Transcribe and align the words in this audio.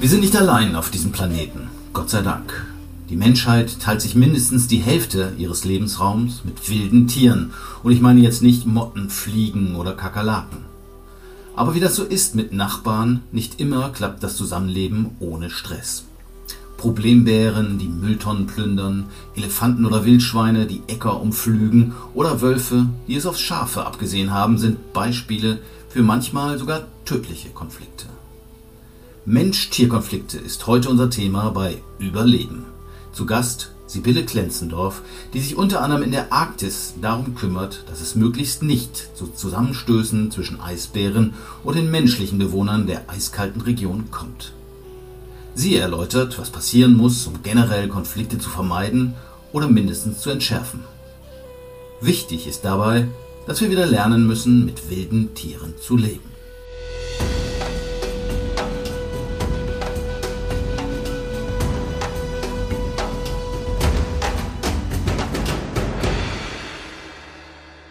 Wir 0.00 0.08
sind 0.08 0.20
nicht 0.20 0.36
allein 0.36 0.74
auf 0.74 0.90
diesem 0.90 1.12
Planeten, 1.12 1.68
Gott 1.92 2.10
sei 2.10 2.22
Dank. 2.22 2.66
Die 3.08 3.16
Menschheit 3.16 3.78
teilt 3.78 4.00
sich 4.00 4.16
mindestens 4.16 4.66
die 4.66 4.78
Hälfte 4.78 5.32
ihres 5.38 5.64
Lebensraums 5.64 6.42
mit 6.44 6.68
wilden 6.68 7.06
Tieren. 7.06 7.52
Und 7.84 7.92
ich 7.92 8.00
meine 8.00 8.20
jetzt 8.20 8.42
nicht 8.42 8.66
Motten, 8.66 9.10
Fliegen 9.10 9.76
oder 9.76 9.92
Kakerlaken. 9.92 10.64
Aber 11.54 11.76
wie 11.76 11.80
das 11.80 11.94
so 11.94 12.02
ist 12.02 12.34
mit 12.34 12.52
Nachbarn, 12.52 13.22
nicht 13.30 13.60
immer 13.60 13.90
klappt 13.90 14.24
das 14.24 14.36
Zusammenleben 14.36 15.10
ohne 15.20 15.50
Stress. 15.50 16.04
Problembären, 16.78 17.78
die 17.78 17.88
Mülltonnen 17.88 18.46
plündern, 18.46 19.06
Elefanten 19.36 19.84
oder 19.86 20.04
Wildschweine, 20.04 20.66
die 20.66 20.82
Äcker 20.88 21.20
umflügen 21.20 21.92
oder 22.14 22.40
Wölfe, 22.40 22.86
die 23.06 23.14
es 23.14 23.26
aufs 23.26 23.40
Schafe 23.40 23.84
abgesehen 23.84 24.32
haben, 24.32 24.58
sind 24.58 24.92
Beispiele 24.92 25.58
für 25.88 26.02
manchmal 26.02 26.58
sogar 26.58 26.86
tödliche 27.04 27.50
Konflikte. 27.50 28.06
Mensch-Tier-Konflikte 29.24 30.38
ist 30.38 30.66
heute 30.66 30.88
unser 30.88 31.10
Thema 31.10 31.50
bei 31.50 31.82
Überleben. 31.98 32.66
Zu 33.12 33.26
Gast 33.26 33.72
Sibylle 33.88 34.24
Klenzendorf, 34.24 35.00
die 35.32 35.40
sich 35.40 35.56
unter 35.56 35.82
anderem 35.82 36.02
in 36.02 36.12
der 36.12 36.30
Arktis 36.30 36.94
darum 37.00 37.34
kümmert, 37.34 37.84
dass 37.88 38.02
es 38.02 38.14
möglichst 38.14 38.62
nicht 38.62 39.16
zu 39.16 39.28
Zusammenstößen 39.28 40.30
zwischen 40.30 40.60
Eisbären 40.60 41.32
und 41.64 41.76
den 41.76 41.90
menschlichen 41.90 42.38
Bewohnern 42.38 42.86
der 42.86 43.08
eiskalten 43.08 43.62
Region 43.62 44.10
kommt. 44.10 44.52
Sie 45.54 45.76
erläutert, 45.76 46.38
was 46.38 46.50
passieren 46.50 46.96
muss, 46.96 47.26
um 47.26 47.42
generell 47.42 47.88
Konflikte 47.88 48.38
zu 48.38 48.50
vermeiden 48.50 49.14
oder 49.52 49.68
mindestens 49.68 50.20
zu 50.20 50.30
entschärfen. 50.30 50.84
Wichtig 52.02 52.46
ist 52.46 52.64
dabei, 52.66 53.08
dass 53.48 53.62
wir 53.62 53.70
wieder 53.70 53.86
lernen 53.86 54.26
müssen, 54.26 54.66
mit 54.66 54.90
wilden 54.90 55.34
Tieren 55.34 55.72
zu 55.80 55.96
leben. 55.96 56.27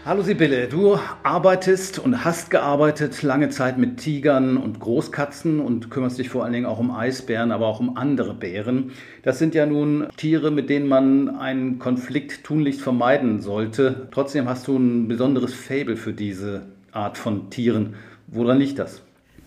Hallo 0.08 0.22
Sibylle, 0.22 0.70
du 0.70 0.98
arbeitest 1.24 2.00
und 2.00 2.24
hast 2.24 2.50
gearbeitet 2.50 3.24
lange 3.24 3.50
Zeit 3.50 3.78
mit 3.78 3.98
Tigern 3.98 4.56
und 4.56 4.80
Großkatzen 4.80 5.60
und 5.60 5.92
kümmerst 5.92 6.18
dich 6.18 6.30
vor 6.30 6.46
allen 6.46 6.54
Dingen 6.54 6.66
auch 6.66 6.80
um 6.80 6.92
Eisbären, 6.92 7.52
aber 7.52 7.68
auch 7.68 7.82
um 7.82 7.98
andere 7.98 8.34
Bären. 8.34 8.92
Das 9.24 9.38
sind 9.38 9.54
ja 9.54 9.66
nun 9.66 10.08
Tiere, 10.16 10.50
mit 10.50 10.70
denen 10.70 10.88
man 10.88 11.36
einen 11.36 11.78
Konflikt 11.78 12.46
tunlichst 12.46 12.80
vermeiden 12.80 13.42
sollte. 13.42 14.08
Trotzdem 14.12 14.48
hast 14.48 14.70
du 14.70 14.78
ein 14.78 15.10
besonderes 15.10 15.54
Faible 15.54 15.98
für 15.98 16.14
diese 16.14 16.62
Art 16.94 17.18
von 17.18 17.50
Tieren. 17.50 17.96
Woran 18.28 18.60
liegt 18.60 18.80
das? 18.80 19.02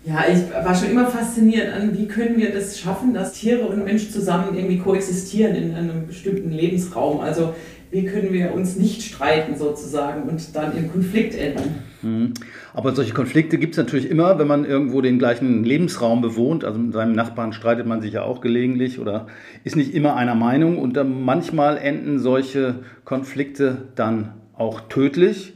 Ja, 0.04 0.24
ich 0.30 0.52
war 0.52 0.74
schon 0.74 0.90
immer 0.90 1.06
fasziniert 1.06 1.72
an, 1.72 1.96
wie 1.96 2.06
können 2.06 2.36
wir 2.36 2.52
das 2.52 2.78
schaffen, 2.78 3.14
dass 3.14 3.32
Tiere 3.32 3.66
und 3.66 3.84
Mensch 3.84 4.10
zusammen 4.10 4.54
irgendwie 4.54 4.78
koexistieren 4.78 5.54
in 5.54 5.74
einem 5.74 6.06
bestimmten 6.06 6.50
Lebensraum. 6.50 7.20
Also 7.20 7.54
wie 7.90 8.04
können 8.04 8.32
wir 8.32 8.54
uns 8.54 8.76
nicht 8.76 9.02
streiten 9.02 9.56
sozusagen 9.56 10.28
und 10.28 10.54
dann 10.54 10.76
im 10.76 10.90
Konflikt 10.90 11.34
enden. 11.34 11.82
Mhm. 12.02 12.34
Aber 12.72 12.94
solche 12.94 13.12
Konflikte 13.12 13.58
gibt 13.58 13.74
es 13.74 13.78
natürlich 13.78 14.08
immer, 14.08 14.38
wenn 14.38 14.46
man 14.46 14.64
irgendwo 14.64 15.00
den 15.00 15.18
gleichen 15.18 15.64
Lebensraum 15.64 16.20
bewohnt. 16.22 16.64
Also 16.64 16.78
mit 16.78 16.92
seinem 16.92 17.14
Nachbarn 17.14 17.52
streitet 17.52 17.86
man 17.86 18.00
sich 18.00 18.12
ja 18.12 18.22
auch 18.22 18.40
gelegentlich 18.40 18.98
oder 19.00 19.26
ist 19.64 19.76
nicht 19.76 19.94
immer 19.94 20.16
einer 20.16 20.34
Meinung. 20.34 20.78
Und 20.78 20.96
dann 20.96 21.24
manchmal 21.24 21.78
enden 21.78 22.18
solche 22.18 22.76
Konflikte 23.04 23.88
dann 23.96 24.34
auch 24.54 24.82
tödlich. 24.82 25.54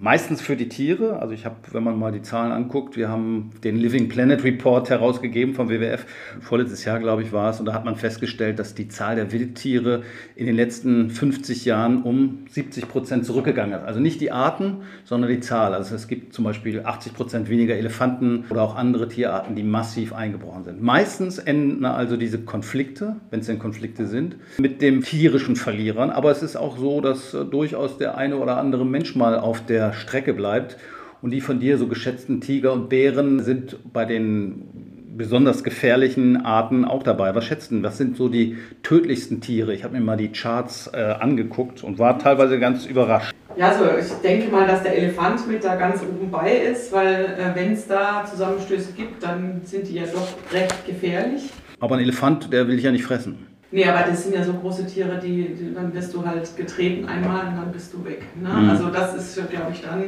Meistens 0.00 0.40
für 0.40 0.54
die 0.54 0.68
Tiere. 0.68 1.18
Also 1.18 1.34
ich 1.34 1.44
habe, 1.44 1.56
wenn 1.72 1.82
man 1.82 1.98
mal 1.98 2.12
die 2.12 2.22
Zahlen 2.22 2.52
anguckt, 2.52 2.96
wir 2.96 3.08
haben 3.08 3.50
den 3.64 3.76
Living 3.76 4.08
Planet 4.08 4.44
Report 4.44 4.88
herausgegeben 4.90 5.54
vom 5.54 5.68
WWF. 5.68 6.06
Vorletztes 6.40 6.84
Jahr, 6.84 7.00
glaube 7.00 7.22
ich, 7.22 7.32
war 7.32 7.50
es. 7.50 7.58
Und 7.58 7.66
da 7.66 7.72
hat 7.72 7.84
man 7.84 7.96
festgestellt, 7.96 8.60
dass 8.60 8.76
die 8.76 8.86
Zahl 8.86 9.16
der 9.16 9.32
Wildtiere 9.32 10.04
in 10.36 10.46
den 10.46 10.54
letzten 10.54 11.10
50 11.10 11.64
Jahren 11.64 12.04
um 12.04 12.44
70 12.48 12.88
Prozent 12.88 13.26
zurückgegangen 13.26 13.76
ist. 13.76 13.84
Also 13.84 13.98
nicht 13.98 14.20
die 14.20 14.30
Arten, 14.30 14.82
sondern 15.04 15.30
die 15.30 15.40
Zahl. 15.40 15.74
Also 15.74 15.96
es 15.96 16.06
gibt 16.06 16.32
zum 16.32 16.44
Beispiel 16.44 16.82
80 16.84 17.14
Prozent 17.14 17.48
weniger 17.48 17.74
Elefanten 17.74 18.44
oder 18.50 18.62
auch 18.62 18.76
andere 18.76 19.08
Tierarten, 19.08 19.56
die 19.56 19.64
massiv 19.64 20.12
eingebrochen 20.12 20.62
sind. 20.62 20.80
Meistens 20.80 21.38
enden 21.38 21.84
also 21.84 22.16
diese 22.16 22.38
Konflikte, 22.38 23.16
wenn 23.30 23.40
es 23.40 23.46
denn 23.46 23.58
Konflikte 23.58 24.06
sind, 24.06 24.36
mit 24.58 24.80
dem 24.80 25.02
tierischen 25.02 25.56
Verlierern. 25.56 26.10
Aber 26.10 26.30
es 26.30 26.44
ist 26.44 26.54
auch 26.54 26.78
so, 26.78 27.00
dass 27.00 27.34
äh, 27.34 27.44
durchaus 27.44 27.98
der 27.98 28.16
eine 28.16 28.36
oder 28.36 28.58
andere 28.58 28.86
Mensch 28.86 29.16
mal 29.16 29.36
auf 29.36 29.66
der 29.66 29.87
Strecke 29.92 30.34
bleibt. 30.34 30.76
Und 31.20 31.32
die 31.32 31.40
von 31.40 31.58
dir 31.58 31.78
so 31.78 31.88
geschätzten 31.88 32.40
Tiger 32.40 32.72
und 32.72 32.88
Bären 32.88 33.40
sind 33.42 33.76
bei 33.92 34.04
den 34.04 34.98
besonders 35.18 35.64
gefährlichen 35.64 36.44
Arten 36.44 36.84
auch 36.84 37.02
dabei. 37.02 37.34
Was 37.34 37.44
schätzt 37.44 37.72
du? 37.72 37.82
Was 37.82 37.98
sind 37.98 38.16
so 38.16 38.28
die 38.28 38.56
tödlichsten 38.82 39.40
Tiere? 39.40 39.74
Ich 39.74 39.82
habe 39.84 39.98
mir 39.98 40.00
mal 40.00 40.16
die 40.16 40.30
Charts 40.30 40.88
äh, 40.94 40.98
angeguckt 40.98 41.82
und 41.82 41.98
war 41.98 42.18
teilweise 42.18 42.58
ganz 42.60 42.86
überrascht. 42.86 43.34
Ja, 43.56 43.70
also 43.70 43.84
ich 43.98 44.12
denke 44.22 44.50
mal, 44.52 44.66
dass 44.66 44.84
der 44.84 44.96
Elefant 44.96 45.48
mit 45.48 45.64
da 45.64 45.74
ganz 45.74 46.00
oben 46.02 46.30
bei 46.30 46.52
ist, 46.52 46.92
weil 46.92 47.24
äh, 47.24 47.54
wenn 47.56 47.72
es 47.72 47.88
da 47.88 48.24
Zusammenstöße 48.24 48.92
gibt, 48.92 49.22
dann 49.22 49.60
sind 49.64 49.88
die 49.88 49.94
ja 49.94 50.04
doch 50.04 50.28
recht 50.52 50.86
gefährlich. 50.86 51.50
Aber 51.80 51.96
ein 51.96 52.02
Elefant, 52.02 52.52
der 52.52 52.68
will 52.68 52.76
dich 52.76 52.84
ja 52.84 52.92
nicht 52.92 53.04
fressen. 53.04 53.46
Nee, 53.70 53.84
aber 53.84 54.10
das 54.10 54.22
sind 54.22 54.34
ja 54.34 54.42
so 54.42 54.54
große 54.54 54.86
Tiere, 54.86 55.18
die, 55.18 55.54
die 55.54 55.74
dann 55.74 55.92
wirst 55.92 56.14
du 56.14 56.26
halt 56.26 56.56
getreten 56.56 57.06
einmal 57.06 57.48
und 57.48 57.56
dann 57.56 57.72
bist 57.72 57.92
du 57.92 58.02
weg. 58.04 58.22
Ne? 58.40 58.48
Mhm. 58.48 58.70
Also 58.70 58.88
das 58.88 59.14
ist, 59.14 59.50
glaube 59.50 59.72
ich, 59.72 59.82
dann 59.82 60.04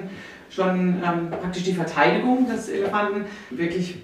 schon 0.48 1.02
ähm, 1.04 1.30
praktisch 1.30 1.64
die 1.64 1.74
Verteidigung 1.74 2.48
des 2.48 2.70
Elefanten. 2.70 3.26
Wirklich 3.50 3.98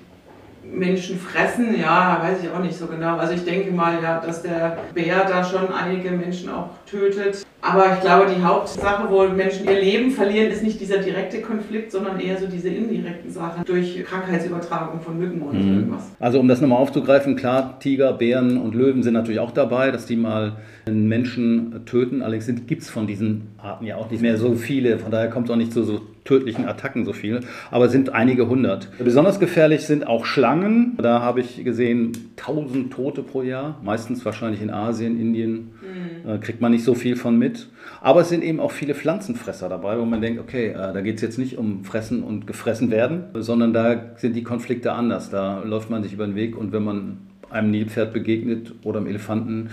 Menschen 0.63 1.19
fressen, 1.19 1.79
ja, 1.79 2.21
weiß 2.23 2.43
ich 2.43 2.51
auch 2.51 2.59
nicht 2.59 2.77
so 2.77 2.87
genau. 2.87 3.17
Also 3.17 3.33
ich 3.33 3.45
denke 3.45 3.71
mal, 3.71 4.03
ja, 4.03 4.21
dass 4.21 4.43
der 4.43 4.79
Bär 4.95 5.25
da 5.25 5.43
schon 5.43 5.73
einige 5.73 6.11
Menschen 6.11 6.51
auch 6.51 6.71
tötet. 6.85 7.46
Aber 7.63 7.95
ich 7.95 8.01
glaube, 8.01 8.27
die 8.33 8.43
Hauptsache, 8.43 9.11
wo 9.11 9.27
Menschen 9.29 9.67
ihr 9.67 9.81
Leben 9.81 10.11
verlieren, 10.11 10.51
ist 10.51 10.63
nicht 10.63 10.81
dieser 10.81 10.99
direkte 10.99 11.41
Konflikt, 11.41 11.91
sondern 11.91 12.21
eher 12.21 12.39
so 12.39 12.47
diese 12.47 12.69
indirekten 12.69 13.31
Sachen 13.31 13.65
durch 13.65 14.05
Krankheitsübertragung 14.05 15.01
von 15.01 15.19
Mücken 15.19 15.43
und 15.43 15.55
mhm. 15.55 15.75
irgendwas. 15.75 16.13
Also 16.21 16.39
um 16.39 16.49
das 16.49 16.61
nochmal 16.61 16.79
aufzugreifen, 16.79 17.35
klar, 17.35 17.79
Tiger, 17.81 18.13
Bären 18.13 18.57
und 18.57 18.75
Löwen 18.75 19.03
sind 19.03 19.15
natürlich 19.15 19.41
auch 19.41 19.51
dabei, 19.51 19.91
dass 19.91 20.07
die 20.07 20.17
mal 20.17 20.59
einen 20.87 21.09
Menschen 21.09 21.83
töten. 21.87 22.23
Allerdings 22.23 22.47
gibt 22.67 22.83
es 22.83 22.91
von 22.91 23.07
diesen 23.07 23.49
Arten 23.59 23.85
ja 23.85 23.97
auch 23.97 24.11
nicht 24.11 24.23
mehr 24.23 24.37
so 24.37 24.55
viele. 24.55 24.99
Von 24.99 25.11
daher 25.11 25.29
kommt 25.29 25.49
es 25.49 25.53
auch 25.53 25.57
nicht 25.57 25.73
zu 25.73 25.83
so 25.83 26.01
tödlichen 26.25 26.67
Attacken 26.67 27.05
so 27.05 27.13
viel. 27.13 27.41
Aber 27.71 27.87
es 27.87 27.93
sind 27.93 28.11
einige 28.11 28.49
hundert. 28.49 28.89
Besonders 28.99 29.41
gefährlich 29.41 29.83
sind 29.83 30.07
auch 30.07 30.27
Schlangen. 30.27 30.97
Da 31.01 31.21
habe 31.21 31.41
ich 31.41 31.65
gesehen, 31.65 32.13
tausend 32.37 32.93
Tote 32.93 33.23
pro 33.23 33.43
Jahr. 33.43 33.81
Meistens 33.83 34.25
wahrscheinlich 34.25 34.61
in 34.61 34.71
Asien, 34.71 35.19
Indien. 35.19 35.71
Mhm. 35.97 36.29
Da 36.29 36.39
kriegt 36.39 36.61
man 36.61 36.73
nicht 36.73 36.85
so 36.85 36.95
viel 36.95 37.17
von 37.17 37.39
mit. 37.39 37.69
Aber 38.01 38.21
es 38.21 38.29
sind 38.29 38.45
eben 38.45 38.61
auch 38.61 38.71
viele 38.71 38.95
Pflanzenfresser 38.95 39.69
dabei, 39.69 39.99
wo 39.99 40.05
man 40.05 40.21
denkt, 40.21 40.41
okay, 40.41 40.69
äh, 40.69 40.75
da 40.75 41.01
geht 41.01 41.17
es 41.17 41.23
jetzt 41.23 41.39
nicht 41.39 41.59
um 41.59 41.85
Fressen 41.85 42.23
und 42.23 42.47
gefressen 42.47 42.91
werden, 42.91 43.25
sondern 43.35 43.73
da 43.73 44.13
sind 44.17 44.35
die 44.35 44.43
Konflikte 44.43 44.93
anders. 44.93 45.31
Da 45.31 45.63
läuft 45.63 45.91
man 45.91 46.03
sich 46.03 46.13
über 46.13 46.27
den 46.27 46.35
Weg 46.35 46.57
und 46.57 46.73
wenn 46.73 46.85
man 46.85 47.19
einem 47.51 47.71
Nilpferd 47.71 48.13
begegnet 48.13 48.75
oder 48.83 48.99
einem 48.99 49.09
Elefanten, 49.09 49.71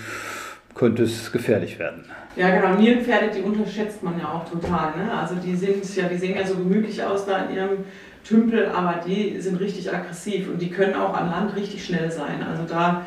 könnte 0.76 1.04
es 1.04 1.32
gefährlich 1.32 1.78
werden. 1.78 2.04
Ja, 2.36 2.50
genau. 2.50 2.80
Nilpferde, 2.80 3.30
die 3.36 3.42
unterschätzt 3.42 4.02
man 4.02 4.20
ja 4.20 4.28
auch 4.28 4.50
total. 4.50 4.98
Ne? 4.98 5.12
Also 5.12 5.36
die 5.36 5.56
sind 5.56 5.96
ja, 5.96 6.08
die 6.08 6.18
sehen 6.18 6.36
ja 6.36 6.46
so 6.46 6.56
gemütlich 6.56 7.04
aus 7.04 7.26
da 7.26 7.46
in 7.46 7.56
ihrem 7.56 7.70
Tümpel, 8.24 8.68
aber 8.68 9.02
die 9.06 9.40
sind 9.40 9.60
richtig 9.60 9.94
aggressiv 9.94 10.50
und 10.50 10.62
die 10.62 10.70
können 10.70 10.96
auch 10.96 11.14
an 11.14 11.30
Land 11.30 11.56
richtig 11.56 11.86
schnell 11.86 12.10
sein. 12.10 12.42
Also 12.42 12.64
da 12.68 13.06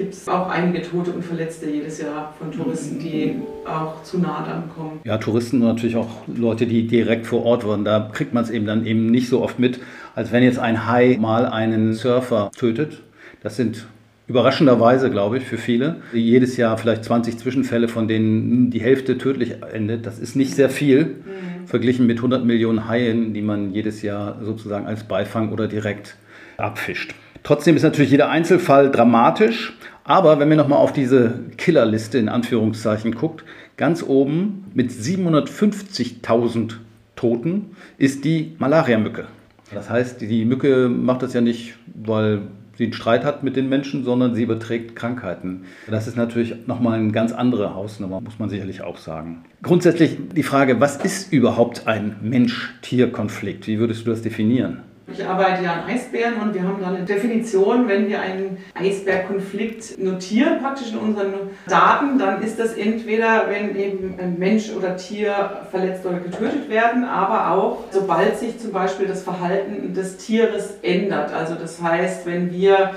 gibt 0.00 0.14
es 0.14 0.26
auch 0.28 0.48
einige 0.48 0.80
Tote 0.80 1.10
und 1.10 1.22
Verletzte 1.22 1.68
jedes 1.68 2.00
Jahr 2.00 2.34
von 2.38 2.50
Touristen, 2.50 2.98
die 2.98 3.34
auch 3.66 4.02
zu 4.02 4.18
nah 4.18 4.42
dann 4.48 4.70
kommen. 4.74 4.98
Ja, 5.04 5.18
Touristen 5.18 5.60
und 5.60 5.68
natürlich 5.68 5.94
auch 5.94 6.26
Leute, 6.26 6.66
die 6.66 6.86
direkt 6.86 7.26
vor 7.26 7.44
Ort 7.44 7.68
waren. 7.68 7.84
Da 7.84 8.08
kriegt 8.10 8.32
man 8.32 8.42
es 8.42 8.48
eben 8.48 8.64
dann 8.64 8.86
eben 8.86 9.10
nicht 9.10 9.28
so 9.28 9.42
oft 9.42 9.58
mit, 9.58 9.78
als 10.14 10.32
wenn 10.32 10.42
jetzt 10.42 10.58
ein 10.58 10.86
Hai 10.86 11.18
mal 11.20 11.44
einen 11.44 11.92
Surfer 11.92 12.50
tötet. 12.56 13.02
Das 13.42 13.56
sind 13.56 13.88
überraschenderweise, 14.26 15.10
glaube 15.10 15.36
ich, 15.36 15.44
für 15.44 15.58
viele. 15.58 15.96
Jedes 16.14 16.56
Jahr 16.56 16.78
vielleicht 16.78 17.04
20 17.04 17.36
Zwischenfälle, 17.36 17.86
von 17.86 18.08
denen 18.08 18.70
die 18.70 18.80
Hälfte 18.80 19.18
tödlich 19.18 19.56
endet. 19.70 20.06
Das 20.06 20.18
ist 20.18 20.34
nicht 20.34 20.54
sehr 20.54 20.70
viel, 20.70 21.04
mhm. 21.04 21.66
verglichen 21.66 22.06
mit 22.06 22.16
100 22.16 22.42
Millionen 22.42 22.88
Haien, 22.88 23.34
die 23.34 23.42
man 23.42 23.74
jedes 23.74 24.00
Jahr 24.00 24.38
sozusagen 24.42 24.86
als 24.86 25.04
Beifang 25.04 25.52
oder 25.52 25.68
direkt 25.68 26.16
abfischt. 26.56 27.14
Trotzdem 27.42 27.76
ist 27.76 27.82
natürlich 27.82 28.10
jeder 28.10 28.28
Einzelfall 28.28 28.90
dramatisch, 28.90 29.74
aber 30.10 30.40
wenn 30.40 30.48
wir 30.48 30.56
nochmal 30.56 30.80
auf 30.80 30.92
diese 30.92 31.34
Killerliste 31.56 32.18
in 32.18 32.28
Anführungszeichen 32.28 33.14
guckt, 33.14 33.44
ganz 33.76 34.02
oben 34.02 34.64
mit 34.74 34.90
750.000 34.90 36.72
Toten 37.14 37.76
ist 37.96 38.24
die 38.24 38.56
Malariamücke. 38.58 39.28
Das 39.72 39.88
heißt, 39.88 40.20
die 40.20 40.44
Mücke 40.44 40.88
macht 40.88 41.22
das 41.22 41.32
ja 41.32 41.40
nicht, 41.40 41.74
weil 41.94 42.40
sie 42.76 42.84
einen 42.84 42.92
Streit 42.92 43.22
hat 43.22 43.44
mit 43.44 43.54
den 43.54 43.68
Menschen, 43.68 44.02
sondern 44.02 44.34
sie 44.34 44.42
überträgt 44.42 44.96
Krankheiten. 44.96 45.62
Das 45.88 46.08
ist 46.08 46.16
natürlich 46.16 46.66
nochmal 46.66 46.98
eine 46.98 47.12
ganz 47.12 47.30
andere 47.30 47.76
Hausnummer, 47.76 48.20
muss 48.20 48.40
man 48.40 48.48
sicherlich 48.48 48.82
auch 48.82 48.98
sagen. 48.98 49.44
Grundsätzlich 49.62 50.18
die 50.34 50.42
Frage, 50.42 50.80
was 50.80 50.96
ist 50.96 51.32
überhaupt 51.32 51.86
ein 51.86 52.16
Mensch-Tier-Konflikt? 52.20 53.68
Wie 53.68 53.78
würdest 53.78 54.08
du 54.08 54.10
das 54.10 54.22
definieren? 54.22 54.80
Ich 55.12 55.26
arbeite 55.26 55.64
ja 55.64 55.72
an 55.72 55.88
Eisbären 55.88 56.34
und 56.40 56.54
wir 56.54 56.62
haben 56.62 56.80
da 56.80 56.88
eine 56.88 57.04
Definition, 57.04 57.88
wenn 57.88 58.08
wir 58.08 58.20
einen 58.20 58.58
Eisbärkonflikt 58.74 59.98
notieren, 59.98 60.60
praktisch 60.60 60.92
in 60.92 60.98
unseren 60.98 61.34
Daten, 61.66 62.18
dann 62.18 62.42
ist 62.42 62.58
das 62.58 62.74
entweder, 62.74 63.46
wenn 63.48 63.76
eben 63.76 64.14
ein 64.20 64.38
Mensch 64.38 64.70
oder 64.70 64.96
Tier 64.96 65.62
verletzt 65.70 66.06
oder 66.06 66.18
getötet 66.18 66.68
werden, 66.68 67.04
aber 67.04 67.50
auch 67.50 67.84
sobald 67.90 68.38
sich 68.38 68.58
zum 68.58 68.72
Beispiel 68.72 69.06
das 69.06 69.22
Verhalten 69.22 69.94
des 69.94 70.16
Tieres 70.18 70.78
ändert. 70.82 71.32
Also 71.32 71.54
das 71.54 71.82
heißt, 71.82 72.26
wenn 72.26 72.52
wir 72.52 72.92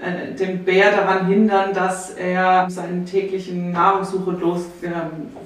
äh, 0.00 0.34
den 0.34 0.64
Bär 0.64 0.92
daran 0.92 1.26
hindern, 1.26 1.74
dass 1.74 2.10
er 2.10 2.70
seinen 2.70 3.04
täglichen 3.04 3.72
Nahrungssuche 3.72 4.30
los 4.30 4.62
äh, 4.82 4.88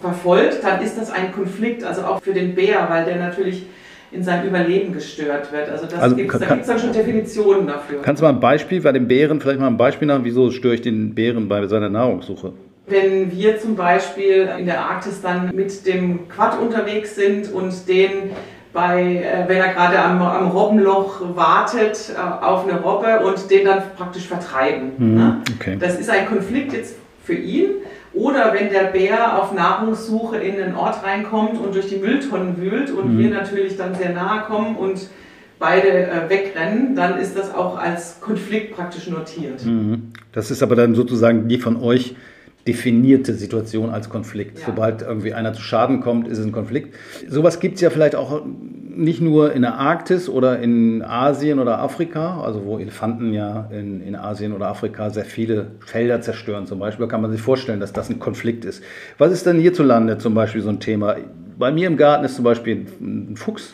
verfolgt, 0.00 0.62
dann 0.62 0.82
ist 0.82 0.98
das 0.98 1.10
ein 1.10 1.32
Konflikt, 1.32 1.84
also 1.84 2.02
auch 2.02 2.22
für 2.22 2.34
den 2.34 2.54
Bär, 2.54 2.86
weil 2.88 3.04
der 3.06 3.16
natürlich 3.16 3.66
in 4.12 4.22
seinem 4.22 4.48
Überleben 4.48 4.92
gestört 4.92 5.52
wird. 5.52 5.68
Also, 5.68 5.86
das 5.86 5.98
also 5.98 6.16
gibt's, 6.16 6.38
da 6.38 6.46
gibt 6.46 6.60
es 6.60 6.66
dann 6.66 6.78
schon 6.78 6.92
Definitionen 6.92 7.66
dafür. 7.66 8.02
Kannst 8.02 8.20
du 8.20 8.24
mal 8.24 8.32
ein 8.32 8.40
Beispiel 8.40 8.80
bei 8.80 8.92
dem 8.92 9.08
Bären, 9.08 9.40
vielleicht 9.40 9.58
mal 9.58 9.68
ein 9.68 9.76
Beispiel 9.76 10.06
nach, 10.06 10.20
wieso 10.22 10.50
störe 10.50 10.74
ich 10.74 10.82
den 10.82 11.14
Bären 11.14 11.48
bei 11.48 11.66
seiner 11.66 11.88
Nahrungssuche? 11.88 12.52
Wenn 12.86 13.32
wir 13.32 13.58
zum 13.58 13.74
Beispiel 13.76 14.50
in 14.58 14.66
der 14.66 14.80
Arktis 14.80 15.22
dann 15.22 15.54
mit 15.54 15.86
dem 15.86 16.28
Quad 16.28 16.60
unterwegs 16.60 17.14
sind 17.14 17.52
und 17.52 17.88
den 17.88 18.30
bei, 18.72 19.02
äh, 19.02 19.48
wenn 19.48 19.58
er 19.58 19.72
gerade 19.72 19.98
am, 19.98 20.20
am 20.22 20.50
Robbenloch 20.50 21.20
wartet 21.36 22.14
äh, 22.14 22.44
auf 22.44 22.66
eine 22.66 22.80
Robbe 22.80 23.20
und 23.24 23.50
den 23.50 23.66
dann 23.66 23.82
praktisch 23.96 24.26
vertreiben. 24.26 24.92
Mhm, 24.96 25.14
ne? 25.14 25.42
okay. 25.56 25.76
Das 25.78 25.98
ist 25.98 26.10
ein 26.10 26.26
Konflikt 26.26 26.72
jetzt 26.72 26.96
für 27.22 27.34
ihn. 27.34 27.70
Oder 28.14 28.52
wenn 28.52 28.70
der 28.70 28.84
Bär 28.84 29.42
auf 29.42 29.54
Nahrungssuche 29.54 30.36
in 30.36 30.60
einen 30.60 30.74
Ort 30.74 31.02
reinkommt 31.02 31.58
und 31.58 31.74
durch 31.74 31.86
die 31.86 31.96
Mülltonnen 31.96 32.58
wühlt 32.58 32.90
und 32.90 33.14
mhm. 33.14 33.18
wir 33.18 33.30
natürlich 33.30 33.76
dann 33.76 33.94
sehr 33.94 34.10
nahe 34.10 34.42
kommen 34.42 34.76
und 34.76 35.08
beide 35.58 35.88
äh, 35.88 36.28
wegrennen, 36.28 36.94
dann 36.94 37.18
ist 37.18 37.38
das 37.38 37.54
auch 37.54 37.78
als 37.78 38.20
Konflikt 38.20 38.74
praktisch 38.74 39.08
notiert. 39.08 39.64
Mhm. 39.64 40.12
Das 40.32 40.50
ist 40.50 40.62
aber 40.62 40.76
dann 40.76 40.94
sozusagen 40.94 41.48
die 41.48 41.58
von 41.58 41.76
euch 41.76 42.16
definierte 42.66 43.34
Situation 43.34 43.90
als 43.90 44.08
Konflikt. 44.08 44.60
Ja. 44.60 44.66
Sobald 44.66 45.02
irgendwie 45.02 45.34
einer 45.34 45.52
zu 45.52 45.62
Schaden 45.62 46.00
kommt, 46.00 46.28
ist 46.28 46.38
es 46.38 46.46
ein 46.46 46.52
Konflikt. 46.52 46.94
Sowas 47.28 47.58
gibt 47.60 47.76
es 47.76 47.80
ja 47.80 47.90
vielleicht 47.90 48.14
auch 48.14 48.42
nicht 48.94 49.20
nur 49.20 49.52
in 49.52 49.62
der 49.62 49.74
Arktis 49.74 50.28
oder 50.28 50.60
in 50.60 51.02
Asien 51.02 51.58
oder 51.58 51.80
Afrika, 51.80 52.40
also 52.40 52.64
wo 52.64 52.78
Elefanten 52.78 53.32
ja 53.32 53.68
in, 53.72 54.00
in 54.00 54.14
Asien 54.14 54.52
oder 54.52 54.68
Afrika 54.68 55.10
sehr 55.10 55.24
viele 55.24 55.72
Felder 55.84 56.20
zerstören 56.20 56.66
zum 56.66 56.78
Beispiel. 56.78 57.06
Da 57.06 57.10
kann 57.10 57.22
man 57.22 57.32
sich 57.32 57.40
vorstellen, 57.40 57.80
dass 57.80 57.92
das 57.92 58.10
ein 58.10 58.20
Konflikt 58.20 58.64
ist. 58.64 58.82
Was 59.18 59.32
ist 59.32 59.46
denn 59.46 59.58
hierzulande 59.58 60.18
zum 60.18 60.34
Beispiel 60.34 60.60
so 60.60 60.68
ein 60.68 60.78
Thema? 60.78 61.16
Bei 61.58 61.72
mir 61.72 61.86
im 61.86 61.96
Garten 61.96 62.24
ist 62.24 62.36
zum 62.36 62.44
Beispiel 62.44 62.86
ein 63.00 63.36
Fuchs. 63.36 63.72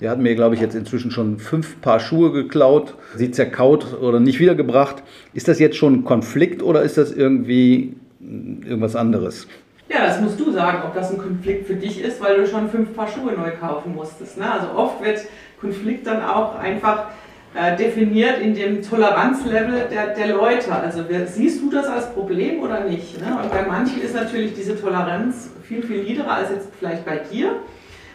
Der 0.00 0.10
hat 0.10 0.18
mir, 0.18 0.34
glaube 0.34 0.54
ich, 0.54 0.62
jetzt 0.62 0.74
inzwischen 0.74 1.10
schon 1.10 1.38
fünf 1.38 1.80
Paar 1.82 2.00
Schuhe 2.00 2.32
geklaut, 2.32 2.94
sie 3.16 3.30
zerkaut 3.30 4.00
oder 4.00 4.18
nicht 4.18 4.40
wiedergebracht. 4.40 5.02
Ist 5.34 5.46
das 5.46 5.58
jetzt 5.58 5.76
schon 5.76 5.94
ein 5.94 6.04
Konflikt 6.04 6.62
oder 6.62 6.80
ist 6.82 6.96
das 6.96 7.12
irgendwie 7.12 7.96
irgendwas 8.20 8.96
anderes. 8.96 9.46
Ja, 9.88 10.06
das 10.06 10.20
musst 10.20 10.38
du 10.38 10.52
sagen, 10.52 10.82
ob 10.86 10.94
das 10.94 11.10
ein 11.10 11.18
Konflikt 11.18 11.66
für 11.66 11.74
dich 11.74 12.00
ist, 12.00 12.20
weil 12.20 12.36
du 12.36 12.46
schon 12.46 12.70
fünf 12.70 12.94
Paar 12.94 13.08
Schuhe 13.08 13.32
neu 13.32 13.50
kaufen 13.60 13.94
musstest. 13.94 14.38
Ne? 14.38 14.50
Also 14.50 14.68
oft 14.76 15.02
wird 15.02 15.20
Konflikt 15.60 16.06
dann 16.06 16.22
auch 16.22 16.56
einfach 16.56 17.06
äh, 17.54 17.76
definiert 17.76 18.38
in 18.40 18.54
dem 18.54 18.82
Toleranzlevel 18.82 19.88
der, 19.90 20.14
der 20.14 20.28
Leute. 20.28 20.72
Also 20.72 21.02
siehst 21.26 21.60
du 21.60 21.70
das 21.70 21.86
als 21.88 22.12
Problem 22.12 22.60
oder 22.60 22.84
nicht? 22.84 23.20
Ne? 23.20 23.36
Und 23.42 23.50
bei 23.50 23.62
manchen 23.66 24.00
ist 24.00 24.14
natürlich 24.14 24.54
diese 24.54 24.80
Toleranz 24.80 25.50
viel, 25.64 25.82
viel 25.82 26.04
niedriger 26.04 26.34
als 26.34 26.50
jetzt 26.50 26.68
vielleicht 26.78 27.04
bei 27.04 27.16
dir. 27.16 27.56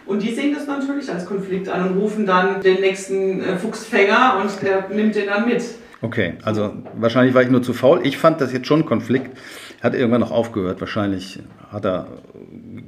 Und 0.06 0.22
die 0.22 0.34
sehen 0.34 0.54
das 0.54 0.68
natürlich 0.68 1.12
als 1.12 1.26
Konflikt 1.26 1.68
an 1.68 1.90
und 1.90 1.98
rufen 2.00 2.26
dann 2.26 2.62
den 2.62 2.80
nächsten 2.80 3.42
äh, 3.42 3.58
Fuchsfänger 3.58 4.40
und 4.42 4.62
der 4.62 4.88
nimmt 4.96 5.16
den 5.16 5.28
dann 5.28 5.46
mit. 5.46 5.64
Okay, 6.02 6.36
also 6.44 6.74
wahrscheinlich 6.96 7.34
war 7.34 7.42
ich 7.42 7.50
nur 7.50 7.64
zu 7.64 7.74
faul. 7.74 8.02
Ich 8.04 8.18
fand 8.18 8.40
das 8.40 8.54
jetzt 8.54 8.68
schon 8.68 8.86
Konflikt. 8.86 9.36
Hat 9.82 9.94
irgendwann 9.94 10.22
noch 10.22 10.32
aufgehört. 10.32 10.80
Wahrscheinlich 10.80 11.40
hat 11.72 11.86
er 11.86 12.08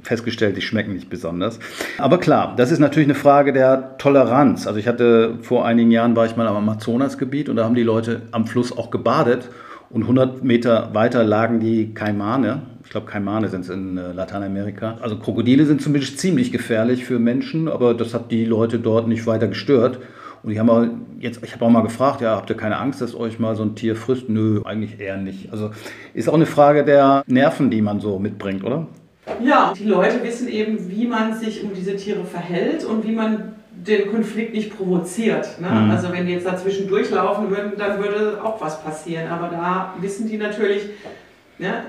festgestellt, 0.02 0.56
die 0.56 0.62
schmecken 0.62 0.94
nicht 0.94 1.10
besonders. 1.10 1.58
Aber 1.98 2.18
klar, 2.18 2.54
das 2.56 2.70
ist 2.70 2.78
natürlich 2.78 3.06
eine 3.06 3.14
Frage 3.14 3.52
der 3.52 3.96
Toleranz. 3.98 4.66
Also 4.66 4.78
ich 4.78 4.88
hatte 4.88 5.38
vor 5.42 5.66
einigen 5.66 5.90
Jahren 5.90 6.16
war 6.16 6.26
ich 6.26 6.36
mal 6.36 6.46
am 6.46 6.56
Amazonasgebiet 6.56 7.48
und 7.48 7.56
da 7.56 7.64
haben 7.64 7.74
die 7.74 7.82
Leute 7.82 8.22
am 8.30 8.46
Fluss 8.46 8.76
auch 8.76 8.90
gebadet 8.90 9.50
und 9.90 10.02
100 10.02 10.44
Meter 10.44 10.90
weiter 10.92 11.24
lagen 11.24 11.60
die 11.60 11.94
Kaimane. 11.94 12.62
Ich 12.84 12.90
glaube, 12.90 13.06
Kaimane 13.06 13.48
sind 13.48 13.62
es 13.62 13.70
in 13.70 13.96
äh, 13.96 14.12
Lateinamerika. 14.12 14.98
Also 15.00 15.16
Krokodile 15.16 15.64
sind 15.66 15.82
zumindest 15.82 16.18
ziemlich 16.18 16.52
gefährlich 16.52 17.04
für 17.04 17.18
Menschen, 17.18 17.68
aber 17.68 17.94
das 17.94 18.14
hat 18.14 18.30
die 18.30 18.44
Leute 18.44 18.78
dort 18.78 19.08
nicht 19.08 19.26
weiter 19.26 19.48
gestört. 19.48 19.98
Und 20.42 20.50
ich 20.50 20.58
habe 20.58 20.90
jetzt, 21.18 21.42
ich 21.42 21.52
habe 21.52 21.64
auch 21.64 21.70
mal 21.70 21.82
gefragt, 21.82 22.20
ja, 22.20 22.36
habt 22.36 22.50
ihr 22.50 22.56
keine 22.56 22.78
Angst, 22.78 23.00
dass 23.00 23.14
euch 23.14 23.38
mal 23.38 23.56
so 23.56 23.62
ein 23.62 23.74
Tier 23.74 23.96
frisst? 23.96 24.28
Nö, 24.28 24.62
eigentlich 24.64 25.00
eher 25.00 25.16
nicht. 25.16 25.52
Also 25.52 25.70
ist 26.14 26.28
auch 26.28 26.34
eine 26.34 26.46
Frage 26.46 26.84
der 26.84 27.24
Nerven, 27.26 27.70
die 27.70 27.82
man 27.82 28.00
so 28.00 28.18
mitbringt, 28.18 28.64
oder? 28.64 28.86
Ja, 29.42 29.72
die 29.78 29.84
Leute 29.84 30.22
wissen 30.22 30.48
eben, 30.48 30.90
wie 30.90 31.06
man 31.06 31.34
sich 31.34 31.62
um 31.62 31.74
diese 31.74 31.96
Tiere 31.96 32.24
verhält 32.24 32.84
und 32.84 33.06
wie 33.06 33.12
man 33.12 33.54
den 33.86 34.10
Konflikt 34.10 34.54
nicht 34.54 34.76
provoziert. 34.76 35.60
Ne? 35.60 35.68
Mhm. 35.70 35.90
Also 35.90 36.12
wenn 36.12 36.26
die 36.26 36.32
jetzt 36.32 36.46
dazwischen 36.46 36.88
durchlaufen 36.88 37.50
würden, 37.50 37.72
dann 37.76 37.98
würde 38.02 38.40
auch 38.42 38.60
was 38.60 38.82
passieren. 38.82 39.28
Aber 39.28 39.48
da 39.48 39.94
wissen 40.00 40.28
die 40.28 40.36
natürlich, 40.36 40.82
ne, 41.58 41.84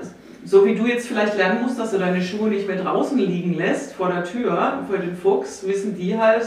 so 0.45 0.65
wie 0.65 0.75
du 0.75 0.85
jetzt 0.87 1.07
vielleicht 1.07 1.37
lernen 1.37 1.61
musst, 1.63 1.77
dass 1.77 1.91
du 1.91 1.97
deine 1.97 2.21
Schuhe 2.21 2.49
nicht 2.49 2.67
mehr 2.67 2.81
draußen 2.81 3.17
liegen 3.17 3.55
lässt 3.55 3.93
vor 3.93 4.09
der 4.09 4.23
Tür 4.23 4.79
für 4.89 4.97
den 4.97 5.15
Fuchs, 5.15 5.65
wissen 5.67 5.95
die 5.97 6.17
halt 6.17 6.43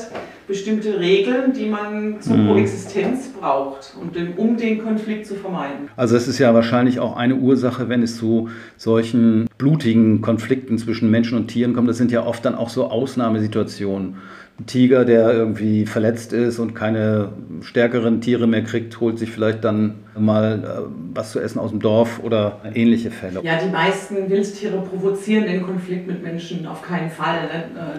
bestimmte 0.49 0.99
Regeln, 0.99 1.53
die 1.53 1.67
man 1.67 2.21
zur 2.21 2.37
mhm. 2.37 2.49
Koexistenz 2.49 3.29
braucht, 3.29 3.95
und 4.01 4.17
um 4.39 4.57
den 4.57 4.83
Konflikt 4.83 5.27
zu 5.27 5.35
vermeiden. 5.35 5.89
Also 5.97 6.17
es 6.17 6.27
ist 6.29 6.39
ja 6.39 6.53
wahrscheinlich 6.53 7.01
auch 7.01 7.17
eine 7.17 7.37
Ursache, 7.37 7.89
wenn 7.89 8.03
es 8.03 8.17
zu 8.17 8.49
solchen 8.77 9.49
blutigen 9.59 10.21
Konflikten 10.21 10.79
zwischen 10.79 11.11
Menschen 11.11 11.39
und 11.39 11.49
Tieren 11.49 11.75
kommt. 11.75 11.89
Das 11.89 11.97
sind 11.97 12.11
ja 12.11 12.27
oft 12.27 12.45
dann 12.45 12.55
auch 12.55 12.69
so 12.69 12.89
Ausnahmesituationen 12.89 14.17
ein 14.63 14.67
Tiger, 14.67 15.05
der 15.05 15.33
irgendwie 15.33 15.87
verletzt 15.87 16.33
ist 16.33 16.59
und 16.59 16.75
keine 16.75 17.31
stärkeren 17.63 18.21
Tiere 18.21 18.47
mehr 18.47 18.63
kriegt, 18.63 19.01
holt 19.01 19.19
sich 19.19 19.31
vielleicht 19.31 19.65
dann 19.65 19.95
mal 20.17 20.63
äh, 20.65 20.93
was 21.15 21.33
zu 21.33 21.41
essen 21.41 21.59
aus 21.59 21.71
dem 21.71 21.81
Dorf 21.81 22.21
oder 22.23 22.61
ähnliche 22.75 23.11
Fälle. 23.11 23.41
Ja, 23.43 23.59
die 23.59 23.71
meisten 23.71 24.31
Wildtiere 24.31 24.81
provozieren 24.81 25.45
den 25.45 25.63
Konflikt 25.63 26.07
mit 26.07 26.23
Menschen 26.23 26.67
auf 26.67 26.83
keinen 26.83 27.11
Fall. 27.11 27.43
Ne? 27.43 27.81
Äh, 27.81 27.99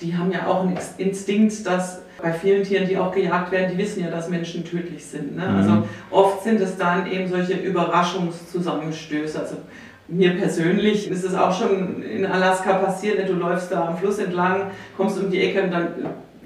die 0.00 0.16
haben 0.16 0.30
ja 0.30 0.46
auch 0.46 0.64
einen 0.64 0.78
Instinkt, 0.98 1.66
dass 1.66 2.02
bei 2.22 2.32
vielen 2.32 2.62
Tieren, 2.62 2.88
die 2.88 2.96
auch 2.96 3.12
gejagt 3.12 3.50
werden, 3.50 3.72
die 3.72 3.78
wissen 3.78 4.02
ja, 4.02 4.10
dass 4.10 4.28
Menschen 4.28 4.64
tödlich 4.64 5.04
sind. 5.04 5.36
Ne? 5.36 5.46
Also 5.46 5.70
mhm. 5.70 5.84
oft 6.10 6.44
sind 6.44 6.60
es 6.60 6.76
dann 6.76 7.10
eben 7.10 7.28
solche 7.28 7.54
Überraschungszusammenstöße. 7.54 9.40
Also 9.40 9.56
mir 10.08 10.30
persönlich 10.36 11.10
ist 11.10 11.24
es 11.24 11.34
auch 11.34 11.56
schon 11.56 12.02
in 12.02 12.24
Alaska 12.26 12.74
passiert, 12.74 13.18
ne? 13.18 13.26
du 13.26 13.34
läufst 13.34 13.70
da 13.70 13.88
am 13.88 13.98
Fluss 13.98 14.18
entlang, 14.18 14.70
kommst 14.96 15.18
um 15.18 15.30
die 15.30 15.40
Ecke 15.40 15.62
und 15.64 15.70
dann 15.70 15.88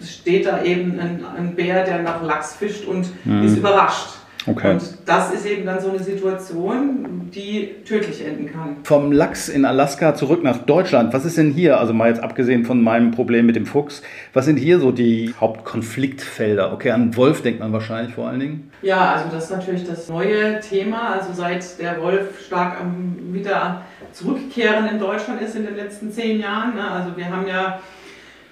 steht 0.00 0.47
da 0.47 0.62
eben 0.62 0.99
ein, 0.99 1.25
ein 1.37 1.54
Bär, 1.54 1.85
der 1.85 2.02
nach 2.02 2.23
Lachs 2.23 2.57
fischt 2.57 2.87
und 2.87 3.07
mhm. 3.25 3.45
ist 3.45 3.57
überrascht. 3.57 4.16
Okay. 4.47 4.73
Und 4.73 4.83
das 5.07 5.33
ist 5.33 5.47
eben 5.47 5.64
dann 5.64 5.81
so 5.81 5.90
eine 5.90 6.00
Situation, 6.00 7.12
die 7.34 7.70
tödlich 7.86 8.24
enden 8.24 8.52
kann. 8.52 8.76
Vom 8.84 9.12
Lachs 9.12 9.48
in 9.48 9.64
Alaska 9.64 10.14
zurück 10.14 10.42
nach 10.42 10.58
Deutschland. 10.58 11.12
Was 11.12 11.24
ist 11.24 11.38
denn 11.38 11.50
hier, 11.50 11.80
also 11.80 11.94
mal 11.94 12.08
jetzt 12.08 12.22
abgesehen 12.22 12.64
von 12.64 12.82
meinem 12.82 13.10
Problem 13.10 13.46
mit 13.46 13.56
dem 13.56 13.66
Fuchs, 13.66 14.02
was 14.32 14.44
sind 14.44 14.56
hier 14.56 14.78
so 14.78 14.92
die 14.92 15.34
Hauptkonfliktfelder? 15.40 16.72
Okay, 16.72 16.90
an 16.90 17.16
Wolf 17.16 17.42
denkt 17.42 17.60
man 17.60 17.72
wahrscheinlich 17.72 18.14
vor 18.14 18.28
allen 18.28 18.40
Dingen. 18.40 18.70
Ja, 18.82 19.14
also 19.14 19.34
das 19.34 19.44
ist 19.44 19.50
natürlich 19.50 19.84
das 19.86 20.08
neue 20.08 20.60
Thema. 20.60 21.14
Also 21.14 21.32
seit 21.32 21.78
der 21.80 22.00
Wolf 22.00 22.44
stark 22.46 22.78
wieder 23.32 23.82
zurückkehren 24.12 24.88
in 24.88 24.98
Deutschland 24.98 25.40
ist 25.40 25.56
in 25.56 25.64
den 25.64 25.76
letzten 25.76 26.10
zehn 26.12 26.40
Jahren. 26.40 26.74
Ne? 26.74 26.90
Also 26.90 27.16
wir 27.16 27.30
haben 27.30 27.46
ja 27.46 27.80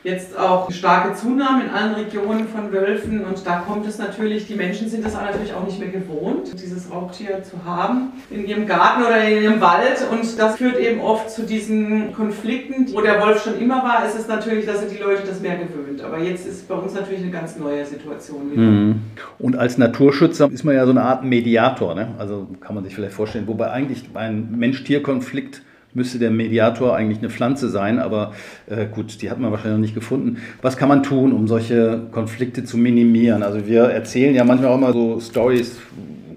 jetzt 0.03 0.37
auch 0.37 0.71
starke 0.73 1.15
Zunahme 1.15 1.65
in 1.65 1.71
allen 1.71 1.95
Regionen 1.95 2.49
von 2.49 2.73
Wölfen 2.73 3.25
und 3.25 3.47
da 3.47 3.61
kommt 3.61 3.87
es 3.87 3.99
natürlich, 3.99 4.47
die 4.47 4.55
Menschen 4.55 4.89
sind 4.89 5.05
das 5.05 5.15
natürlich 5.15 5.53
auch 5.53 5.65
nicht 5.65 5.79
mehr 5.79 5.91
gewohnt, 5.91 6.53
dieses 6.61 6.91
Raubtier 6.91 7.43
zu 7.43 7.65
haben 7.65 8.13
in 8.31 8.47
ihrem 8.47 8.67
Garten 8.67 9.03
oder 9.03 9.23
in 9.23 9.43
ihrem 9.43 9.61
Wald 9.61 10.05
und 10.11 10.39
das 10.39 10.57
führt 10.57 10.79
eben 10.79 11.01
oft 11.01 11.31
zu 11.31 11.43
diesen 11.43 12.13
Konflikten. 12.13 12.93
Wo 12.93 13.01
der 13.01 13.21
Wolf 13.21 13.45
schon 13.45 13.61
immer 13.61 13.83
war, 13.83 14.05
ist 14.07 14.19
es 14.19 14.27
natürlich, 14.27 14.67
dass 14.67 14.81
sind 14.81 14.91
die 14.91 15.03
Leute 15.03 15.23
das 15.27 15.41
mehr 15.41 15.57
gewöhnt. 15.57 16.03
Aber 16.03 16.19
jetzt 16.19 16.47
ist 16.47 16.67
bei 16.69 16.75
uns 16.75 16.95
natürlich 16.95 17.23
eine 17.23 17.31
ganz 17.31 17.57
neue 17.57 17.85
Situation. 17.85 18.51
Mhm. 18.55 19.01
Und 19.39 19.57
als 19.57 19.79
Naturschützer 19.79 20.51
ist 20.51 20.65
man 20.65 20.75
ja 20.75 20.85
so 20.85 20.91
eine 20.91 21.03
Art 21.03 21.25
Mediator, 21.25 21.95
ne? 21.95 22.09
also 22.19 22.49
kann 22.61 22.75
man 22.75 22.85
sich 22.85 22.95
vielleicht 22.95 23.15
vorstellen, 23.15 23.47
wobei 23.47 23.71
eigentlich 23.71 24.05
ein 24.15 24.49
Mensch-Tier-Konflikt 24.57 25.63
müsste 25.95 26.19
der 26.19 26.31
Mediator 26.31 26.97
eigentlich 26.97 27.19
eine 27.19 27.31
Pflanze 27.31 27.69
sein, 27.69 27.99
aber 27.99 28.33
äh, 28.67 28.87
gut, 28.87 29.23
die 29.23 29.31
hat 29.31 29.39
man 29.39 29.51
wahrscheinlich 29.51 29.77
noch 29.77 29.83
nicht 29.83 29.95
gefunden. 29.95 30.39
Was 30.63 30.77
kann 30.77 30.89
man 30.89 31.03
tun, 31.03 31.33
um 31.33 31.49
solche 31.49 32.03
Konflikte 32.13 32.65
zu 32.65 32.79
minimieren? 32.79 33.43
Also 33.43 33.67
wir 33.67 33.83
erzählen 33.85 34.35
ja 34.35 34.45
manchmal 34.45 34.71
auch 34.71 34.79
mal 34.79 34.93
so 34.93 35.21
Stories, 35.21 35.79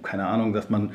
keine 0.02 0.26
Ahnung, 0.26 0.54
dass 0.54 0.70
man 0.70 0.90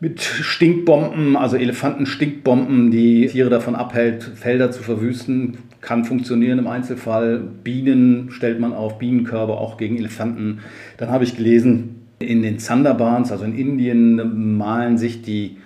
mit 0.00 0.20
Stinkbomben, 0.20 1.36
also 1.36 1.56
Elefanten-Stinkbomben, 1.56 2.90
die 2.90 3.26
Tiere 3.26 3.50
davon 3.50 3.74
abhält, 3.74 4.22
Felder 4.22 4.70
zu 4.70 4.82
verwüsten. 4.82 5.58
Kann 5.80 6.04
funktionieren 6.04 6.58
im 6.58 6.68
Einzelfall. 6.68 7.40
Bienen 7.64 8.30
stellt 8.30 8.60
man 8.60 8.72
auf, 8.72 8.98
Bienenkörbe 8.98 9.54
auch 9.54 9.76
gegen 9.76 9.96
Elefanten. 9.96 10.60
Dann 10.98 11.10
habe 11.10 11.24
ich 11.24 11.36
gelesen, 11.36 11.96
in 12.20 12.42
den 12.42 12.58
Sundarbans, 12.58 13.32
also 13.32 13.44
in 13.44 13.56
Indien, 13.56 14.56
malen 14.56 14.98
sich 14.98 15.22
die 15.22 15.58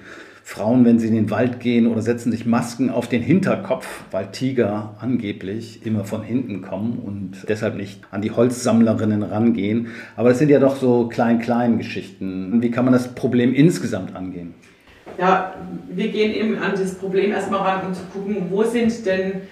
Frauen, 0.45 0.85
wenn 0.85 0.99
sie 0.99 1.09
in 1.09 1.15
den 1.15 1.31
Wald 1.31 1.61
gehen 1.61 1.87
oder 1.87 2.03
setzen 2.03 2.33
sich 2.33 2.47
Masken 2.47 2.91
auf 2.91 3.09
den 3.09 3.23
Hinterkopf, 3.23 3.87
weil 4.11 4.31
Tiger 4.33 4.97
angeblich 5.01 5.87
immer 5.87 6.05
von 6.05 6.23
hinten 6.23 6.63
kommen 6.63 6.99
und 6.99 7.49
deshalb 7.49 7.77
nicht 7.77 8.01
an 8.11 8.23
die 8.23 8.33
Holzsammlerinnen 8.33 9.23
rangehen. 9.23 9.89
Aber 10.17 10.31
das 10.31 10.39
sind 10.39 10.51
ja 10.51 10.59
doch 10.59 10.77
so 10.77 11.09
klein-klein 11.09 11.79
Geschichten. 11.79 12.61
Wie 12.61 12.71
kann 12.71 12.85
man 12.85 12.93
das 12.93 13.15
Problem 13.15 13.55
insgesamt 13.55 14.17
angehen? 14.17 14.55
Ja, 15.19 15.55
wir 15.89 16.09
gehen 16.09 16.35
eben 16.35 16.59
an 16.59 16.73
das 16.73 16.95
Problem 16.95 17.31
erstmal 17.31 17.61
ran, 17.61 17.87
um 17.87 17.95
zu 17.95 18.03
gucken, 18.13 18.47
wo 18.51 18.65
sind 18.65 19.07
denn 19.07 19.43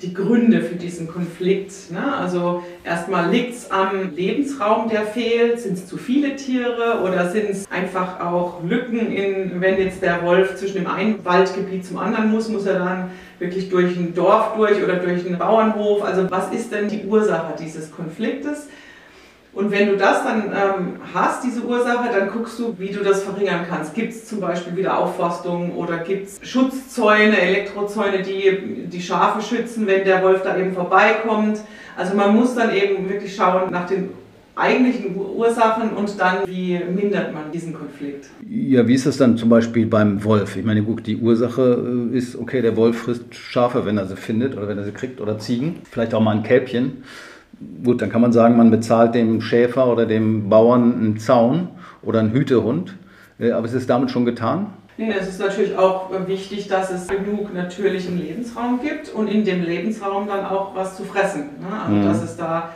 die 0.00 0.14
Gründe 0.14 0.60
für 0.62 0.76
diesen 0.76 1.08
Konflikt. 1.08 1.90
Ne? 1.90 2.16
Also 2.16 2.62
erstmal 2.84 3.30
liegt 3.30 3.54
es 3.54 3.70
am 3.70 4.14
Lebensraum, 4.14 4.88
der 4.88 5.02
fehlt, 5.02 5.60
sind 5.60 5.74
es 5.74 5.86
zu 5.86 5.96
viele 5.96 6.36
Tiere 6.36 7.02
oder 7.04 7.30
sind 7.30 7.50
es 7.50 7.70
einfach 7.70 8.20
auch 8.20 8.62
Lücken, 8.62 9.12
in, 9.12 9.60
wenn 9.60 9.78
jetzt 9.78 10.02
der 10.02 10.22
Wolf 10.24 10.56
zwischen 10.56 10.78
dem 10.78 10.86
einen 10.86 11.24
Waldgebiet 11.24 11.84
zum 11.84 11.98
anderen 11.98 12.30
muss, 12.30 12.48
muss 12.48 12.66
er 12.66 12.78
dann 12.78 13.10
wirklich 13.38 13.68
durch 13.70 13.96
ein 13.96 14.14
Dorf 14.14 14.54
durch 14.56 14.82
oder 14.82 14.96
durch 14.96 15.26
einen 15.26 15.38
Bauernhof. 15.38 16.02
Also 16.02 16.30
was 16.30 16.52
ist 16.52 16.72
denn 16.72 16.88
die 16.88 17.04
Ursache 17.04 17.54
dieses 17.58 17.90
Konfliktes? 17.90 18.68
Und 19.52 19.70
wenn 19.70 19.88
du 19.88 19.96
das 19.96 20.22
dann 20.24 20.52
ähm, 20.52 20.96
hast, 21.12 21.42
diese 21.42 21.62
Ursache, 21.62 22.10
dann 22.12 22.30
guckst 22.30 22.58
du, 22.58 22.74
wie 22.78 22.90
du 22.90 23.02
das 23.02 23.24
verringern 23.24 23.66
kannst. 23.68 23.94
Gibt 23.94 24.12
es 24.12 24.26
zum 24.26 24.40
Beispiel 24.40 24.76
wieder 24.76 24.98
Aufforstung 24.98 25.74
oder 25.74 25.98
gibt 25.98 26.28
es 26.28 26.40
Schutzzäune, 26.48 27.40
Elektrozäune, 27.40 28.22
die 28.22 28.86
die 28.86 29.00
Schafe 29.00 29.42
schützen, 29.42 29.86
wenn 29.86 30.04
der 30.04 30.22
Wolf 30.22 30.42
da 30.42 30.56
eben 30.56 30.72
vorbeikommt. 30.72 31.58
Also 31.96 32.14
man 32.14 32.36
muss 32.36 32.54
dann 32.54 32.74
eben 32.74 33.08
wirklich 33.08 33.34
schauen 33.34 33.70
nach 33.70 33.86
den 33.86 34.10
eigentlichen 34.58 35.16
Ursachen 35.16 35.90
und 35.90 36.20
dann, 36.20 36.46
wie 36.46 36.78
mindert 36.78 37.32
man 37.32 37.50
diesen 37.52 37.72
Konflikt. 37.72 38.28
Ja, 38.48 38.86
wie 38.86 38.94
ist 38.94 39.06
das 39.06 39.16
dann 39.16 39.36
zum 39.36 39.48
Beispiel 39.48 39.86
beim 39.86 40.22
Wolf? 40.24 40.56
Ich 40.56 40.64
meine, 40.64 40.82
gut, 40.82 41.06
die 41.06 41.16
Ursache 41.16 42.08
äh, 42.12 42.16
ist, 42.16 42.36
okay, 42.36 42.60
der 42.60 42.76
Wolf 42.76 42.98
frisst 42.98 43.34
Schafe, 43.34 43.86
wenn 43.86 43.98
er 43.98 44.06
sie 44.06 44.16
findet 44.16 44.56
oder 44.56 44.68
wenn 44.68 44.78
er 44.78 44.84
sie 44.84 44.92
kriegt 44.92 45.20
oder 45.20 45.38
Ziegen, 45.38 45.76
vielleicht 45.90 46.12
auch 46.12 46.20
mal 46.20 46.36
ein 46.36 46.42
Kälbchen. 46.42 47.04
Gut, 47.84 48.02
dann 48.02 48.10
kann 48.10 48.20
man 48.20 48.32
sagen, 48.32 48.56
man 48.56 48.70
bezahlt 48.70 49.14
dem 49.14 49.40
Schäfer 49.40 49.90
oder 49.90 50.06
dem 50.06 50.48
Bauern 50.48 50.94
einen 50.94 51.18
Zaun 51.18 51.68
oder 52.02 52.20
einen 52.20 52.32
Hütehund. 52.32 52.96
Äh, 53.38 53.52
aber 53.52 53.66
es 53.66 53.74
ist 53.74 53.90
damit 53.90 54.10
schon 54.10 54.24
getan? 54.24 54.68
Nee, 54.96 55.14
es 55.18 55.28
ist 55.28 55.40
natürlich 55.40 55.76
auch 55.78 56.10
wichtig, 56.26 56.66
dass 56.66 56.90
es 56.90 57.06
genug 57.06 57.54
natürlichen 57.54 58.18
Lebensraum 58.18 58.80
gibt 58.82 59.08
und 59.10 59.28
in 59.28 59.44
dem 59.44 59.62
Lebensraum 59.62 60.26
dann 60.26 60.44
auch 60.44 60.74
was 60.74 60.96
zu 60.96 61.04
fressen. 61.04 61.50
Ne? 61.60 61.68
Also, 61.80 61.96
mhm. 61.96 62.04
dass 62.04 62.22
es 62.22 62.36
da 62.36 62.70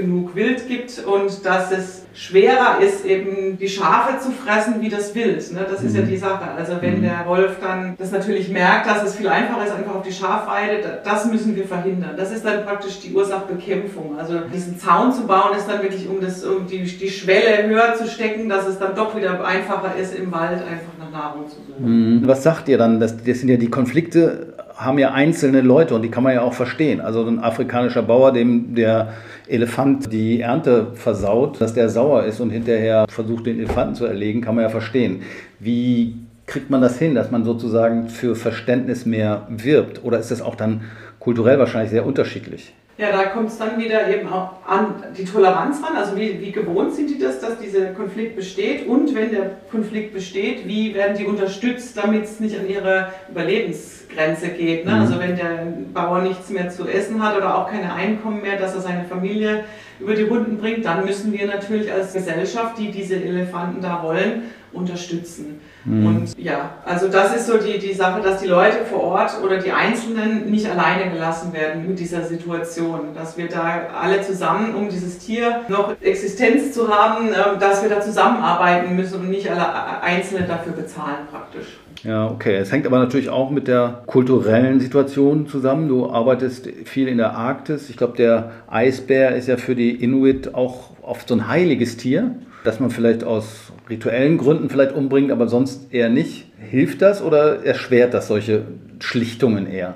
genug 0.00 0.34
Wild 0.34 0.68
gibt 0.68 1.02
und 1.04 1.44
dass 1.44 1.72
es 1.72 2.04
schwerer 2.14 2.80
ist, 2.80 3.04
eben 3.04 3.58
die 3.58 3.68
Schafe 3.68 4.18
zu 4.18 4.32
fressen 4.32 4.80
wie 4.80 4.88
das 4.88 5.14
Wild. 5.14 5.52
Ne? 5.52 5.66
Das 5.70 5.82
ist 5.82 5.94
ja 5.94 6.02
mhm. 6.02 6.08
die 6.08 6.16
Sache. 6.16 6.50
Also 6.56 6.72
wenn 6.80 6.98
mhm. 6.98 7.02
der 7.02 7.24
Wolf 7.26 7.58
dann 7.60 7.94
das 7.96 8.10
natürlich 8.10 8.48
merkt, 8.48 8.88
dass 8.88 9.04
es 9.04 9.14
viel 9.14 9.28
einfacher 9.28 9.64
ist, 9.64 9.72
einfach 9.72 9.94
auf 9.94 10.02
die 10.02 10.12
Schafweide, 10.12 11.00
das 11.04 11.26
müssen 11.30 11.54
wir 11.54 11.64
verhindern. 11.64 12.14
Das 12.16 12.32
ist 12.32 12.44
dann 12.44 12.64
praktisch 12.64 13.00
die 13.00 13.12
Ursachbekämpfung. 13.12 14.18
Also 14.18 14.40
diesen 14.52 14.78
Zaun 14.78 15.12
zu 15.12 15.26
bauen, 15.26 15.56
ist 15.56 15.68
dann 15.68 15.82
wirklich, 15.82 16.08
um, 16.08 16.20
das, 16.20 16.44
um 16.44 16.66
die, 16.66 16.82
die 16.82 17.10
Schwelle 17.10 17.68
höher 17.68 17.94
zu 17.94 18.08
stecken, 18.08 18.48
dass 18.48 18.66
es 18.66 18.78
dann 18.78 18.96
doch 18.96 19.16
wieder 19.16 19.44
einfacher 19.44 19.94
ist, 19.96 20.14
im 20.14 20.32
Wald 20.32 20.60
einfach 20.60 20.98
nach 20.98 21.10
Nahrung 21.10 21.48
zu 21.48 21.56
suchen. 21.56 22.18
Mhm. 22.18 22.26
Was 22.26 22.42
sagt 22.42 22.68
ihr 22.68 22.78
dann? 22.78 22.98
Das, 22.98 23.16
das 23.16 23.38
sind 23.38 23.48
ja 23.48 23.56
die 23.56 23.70
Konflikte 23.70 24.54
haben 24.78 24.98
ja 24.98 25.12
einzelne 25.12 25.60
Leute 25.60 25.96
und 25.96 26.02
die 26.02 26.08
kann 26.08 26.22
man 26.22 26.34
ja 26.34 26.42
auch 26.42 26.52
verstehen. 26.52 27.00
Also 27.00 27.26
ein 27.26 27.40
afrikanischer 27.40 28.02
Bauer, 28.02 28.32
dem 28.32 28.76
der 28.76 29.12
Elefant 29.48 30.12
die 30.12 30.40
Ernte 30.40 30.92
versaut, 30.94 31.60
dass 31.60 31.74
der 31.74 31.88
sauer 31.88 32.24
ist 32.24 32.38
und 32.38 32.50
hinterher 32.50 33.06
versucht, 33.08 33.46
den 33.46 33.58
Elefanten 33.58 33.96
zu 33.96 34.06
erlegen, 34.06 34.40
kann 34.40 34.54
man 34.54 34.62
ja 34.62 34.70
verstehen. 34.70 35.22
Wie 35.58 36.14
kriegt 36.46 36.70
man 36.70 36.80
das 36.80 36.96
hin, 36.96 37.16
dass 37.16 37.32
man 37.32 37.42
sozusagen 37.42 38.08
für 38.08 38.36
Verständnis 38.36 39.04
mehr 39.04 39.48
wirbt? 39.48 40.04
Oder 40.04 40.20
ist 40.20 40.30
das 40.30 40.40
auch 40.40 40.54
dann 40.54 40.82
kulturell 41.18 41.58
wahrscheinlich 41.58 41.90
sehr 41.90 42.06
unterschiedlich? 42.06 42.72
Ja, 42.98 43.12
da 43.12 43.26
kommt 43.26 43.48
es 43.48 43.58
dann 43.58 43.78
wieder 43.80 44.08
eben 44.08 44.28
auch 44.28 44.54
an 44.66 44.96
die 45.16 45.24
Toleranz 45.24 45.80
ran. 45.84 45.96
Also 45.96 46.16
wie, 46.16 46.40
wie 46.40 46.50
gewohnt 46.50 46.92
sind 46.92 47.08
die 47.08 47.18
das, 47.18 47.38
dass 47.38 47.60
dieser 47.60 47.92
Konflikt 47.92 48.34
besteht? 48.34 48.88
Und 48.88 49.14
wenn 49.14 49.30
der 49.30 49.52
Konflikt 49.70 50.12
besteht, 50.12 50.66
wie 50.66 50.94
werden 50.96 51.16
die 51.16 51.24
unterstützt, 51.24 51.96
damit 51.96 52.24
es 52.24 52.40
nicht 52.40 52.58
an 52.58 52.68
ihre 52.68 53.12
Überlebensgrenze 53.30 54.48
geht? 54.48 54.84
Ne? 54.84 54.94
Mhm. 54.94 55.00
Also 55.00 55.20
wenn 55.20 55.36
der 55.36 55.68
Bauer 55.94 56.22
nichts 56.22 56.50
mehr 56.50 56.70
zu 56.70 56.88
essen 56.88 57.22
hat 57.22 57.36
oder 57.36 57.56
auch 57.56 57.70
keine 57.70 57.94
Einkommen 57.94 58.42
mehr, 58.42 58.58
dass 58.58 58.74
er 58.74 58.80
seine 58.80 59.04
Familie 59.04 59.62
über 60.00 60.14
die 60.16 60.24
Runden 60.24 60.58
bringt, 60.58 60.84
dann 60.84 61.04
müssen 61.04 61.32
wir 61.32 61.46
natürlich 61.46 61.92
als 61.92 62.12
Gesellschaft, 62.12 62.78
die 62.78 62.90
diese 62.90 63.14
Elefanten 63.14 63.80
da 63.80 64.02
wollen, 64.02 64.42
unterstützen. 64.78 65.60
Mhm. 65.84 66.06
Und 66.06 66.38
ja, 66.38 66.70
also 66.84 67.08
das 67.08 67.36
ist 67.36 67.46
so 67.46 67.58
die, 67.58 67.78
die 67.78 67.92
Sache, 67.92 68.20
dass 68.22 68.40
die 68.40 68.46
Leute 68.48 68.78
vor 68.90 69.02
Ort 69.02 69.32
oder 69.42 69.58
die 69.58 69.72
Einzelnen 69.72 70.50
nicht 70.50 70.68
alleine 70.68 71.10
gelassen 71.10 71.52
werden 71.52 71.86
mit 71.86 71.98
dieser 71.98 72.24
Situation. 72.24 73.14
Dass 73.14 73.36
wir 73.36 73.48
da 73.48 73.88
alle 74.00 74.20
zusammen, 74.22 74.74
um 74.74 74.88
dieses 74.88 75.18
Tier 75.18 75.62
noch 75.68 75.94
Existenz 76.00 76.72
zu 76.72 76.88
haben, 76.88 77.28
ähm, 77.28 77.58
dass 77.58 77.82
wir 77.82 77.90
da 77.90 78.00
zusammenarbeiten 78.00 78.96
müssen 78.96 79.20
und 79.20 79.30
nicht 79.30 79.50
alle 79.50 80.02
Einzelne 80.02 80.46
dafür 80.46 80.72
bezahlen 80.72 81.26
praktisch. 81.30 81.78
Ja, 82.04 82.28
okay. 82.28 82.56
Es 82.56 82.70
hängt 82.70 82.86
aber 82.86 82.98
natürlich 82.98 83.28
auch 83.28 83.50
mit 83.50 83.66
der 83.66 84.02
kulturellen 84.06 84.80
Situation 84.80 85.48
zusammen. 85.48 85.88
Du 85.88 86.10
arbeitest 86.10 86.68
viel 86.84 87.08
in 87.08 87.18
der 87.18 87.32
Arktis. 87.32 87.90
Ich 87.90 87.96
glaube, 87.96 88.16
der 88.16 88.52
Eisbär 88.68 89.34
ist 89.34 89.48
ja 89.48 89.56
für 89.56 89.74
die 89.74 89.90
Inuit 89.90 90.54
auch 90.54 90.90
oft 91.02 91.28
so 91.28 91.34
ein 91.34 91.48
heiliges 91.48 91.96
Tier, 91.96 92.36
das 92.68 92.80
man 92.80 92.90
vielleicht 92.90 93.24
aus 93.24 93.72
rituellen 93.88 94.36
Gründen 94.36 94.68
vielleicht 94.68 94.92
umbringt, 94.92 95.32
aber 95.32 95.48
sonst 95.48 95.90
eher 95.90 96.10
nicht. 96.10 96.44
Hilft 96.58 97.00
das 97.00 97.22
oder 97.22 97.64
erschwert 97.64 98.12
das 98.12 98.28
solche 98.28 98.66
Schlichtungen 99.00 99.66
eher? 99.66 99.94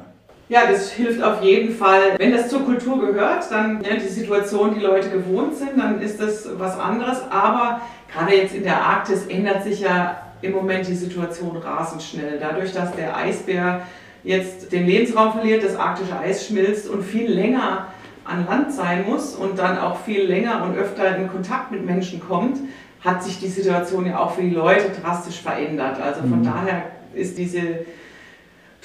Ja, 0.48 0.62
das 0.70 0.90
hilft 0.90 1.22
auf 1.22 1.42
jeden 1.42 1.74
Fall. 1.74 2.16
Wenn 2.16 2.32
das 2.32 2.48
zur 2.48 2.64
Kultur 2.64 2.98
gehört, 2.98 3.50
dann 3.50 3.82
ja, 3.84 3.96
die 3.96 4.08
Situation, 4.08 4.74
die 4.74 4.80
Leute 4.80 5.10
gewohnt 5.10 5.54
sind, 5.54 5.72
dann 5.76 6.00
ist 6.00 6.18
das 6.18 6.48
was 6.58 6.78
anderes. 6.78 7.18
Aber 7.30 7.82
gerade 8.10 8.36
jetzt 8.36 8.54
in 8.54 8.62
der 8.62 8.80
Arktis 8.80 9.26
ändert 9.26 9.64
sich 9.64 9.80
ja 9.80 10.22
im 10.40 10.52
Moment 10.52 10.88
die 10.88 10.94
Situation 10.94 11.54
rasend 11.58 12.02
schnell. 12.02 12.38
Dadurch, 12.40 12.72
dass 12.72 12.96
der 12.96 13.14
Eisbär 13.14 13.82
jetzt 14.24 14.72
den 14.72 14.86
Lebensraum 14.86 15.32
verliert, 15.32 15.62
das 15.62 15.76
arktische 15.76 16.18
Eis 16.18 16.46
schmilzt 16.46 16.88
und 16.88 17.02
viel 17.02 17.30
länger 17.30 17.88
an 18.24 18.46
Land 18.46 18.72
sein 18.72 19.04
muss 19.08 19.34
und 19.34 19.58
dann 19.58 19.78
auch 19.78 20.00
viel 20.00 20.22
länger 20.22 20.64
und 20.64 20.76
öfter 20.76 21.16
in 21.16 21.28
Kontakt 21.28 21.70
mit 21.72 21.84
Menschen 21.84 22.20
kommt, 22.20 22.58
hat 23.00 23.22
sich 23.22 23.40
die 23.40 23.48
Situation 23.48 24.06
ja 24.06 24.18
auch 24.18 24.32
für 24.32 24.42
die 24.42 24.50
Leute 24.50 24.90
drastisch 25.00 25.40
verändert. 25.40 26.00
Also 26.00 26.20
von 26.20 26.40
mhm. 26.40 26.44
daher 26.44 26.82
ist 27.14 27.36
diese 27.36 27.84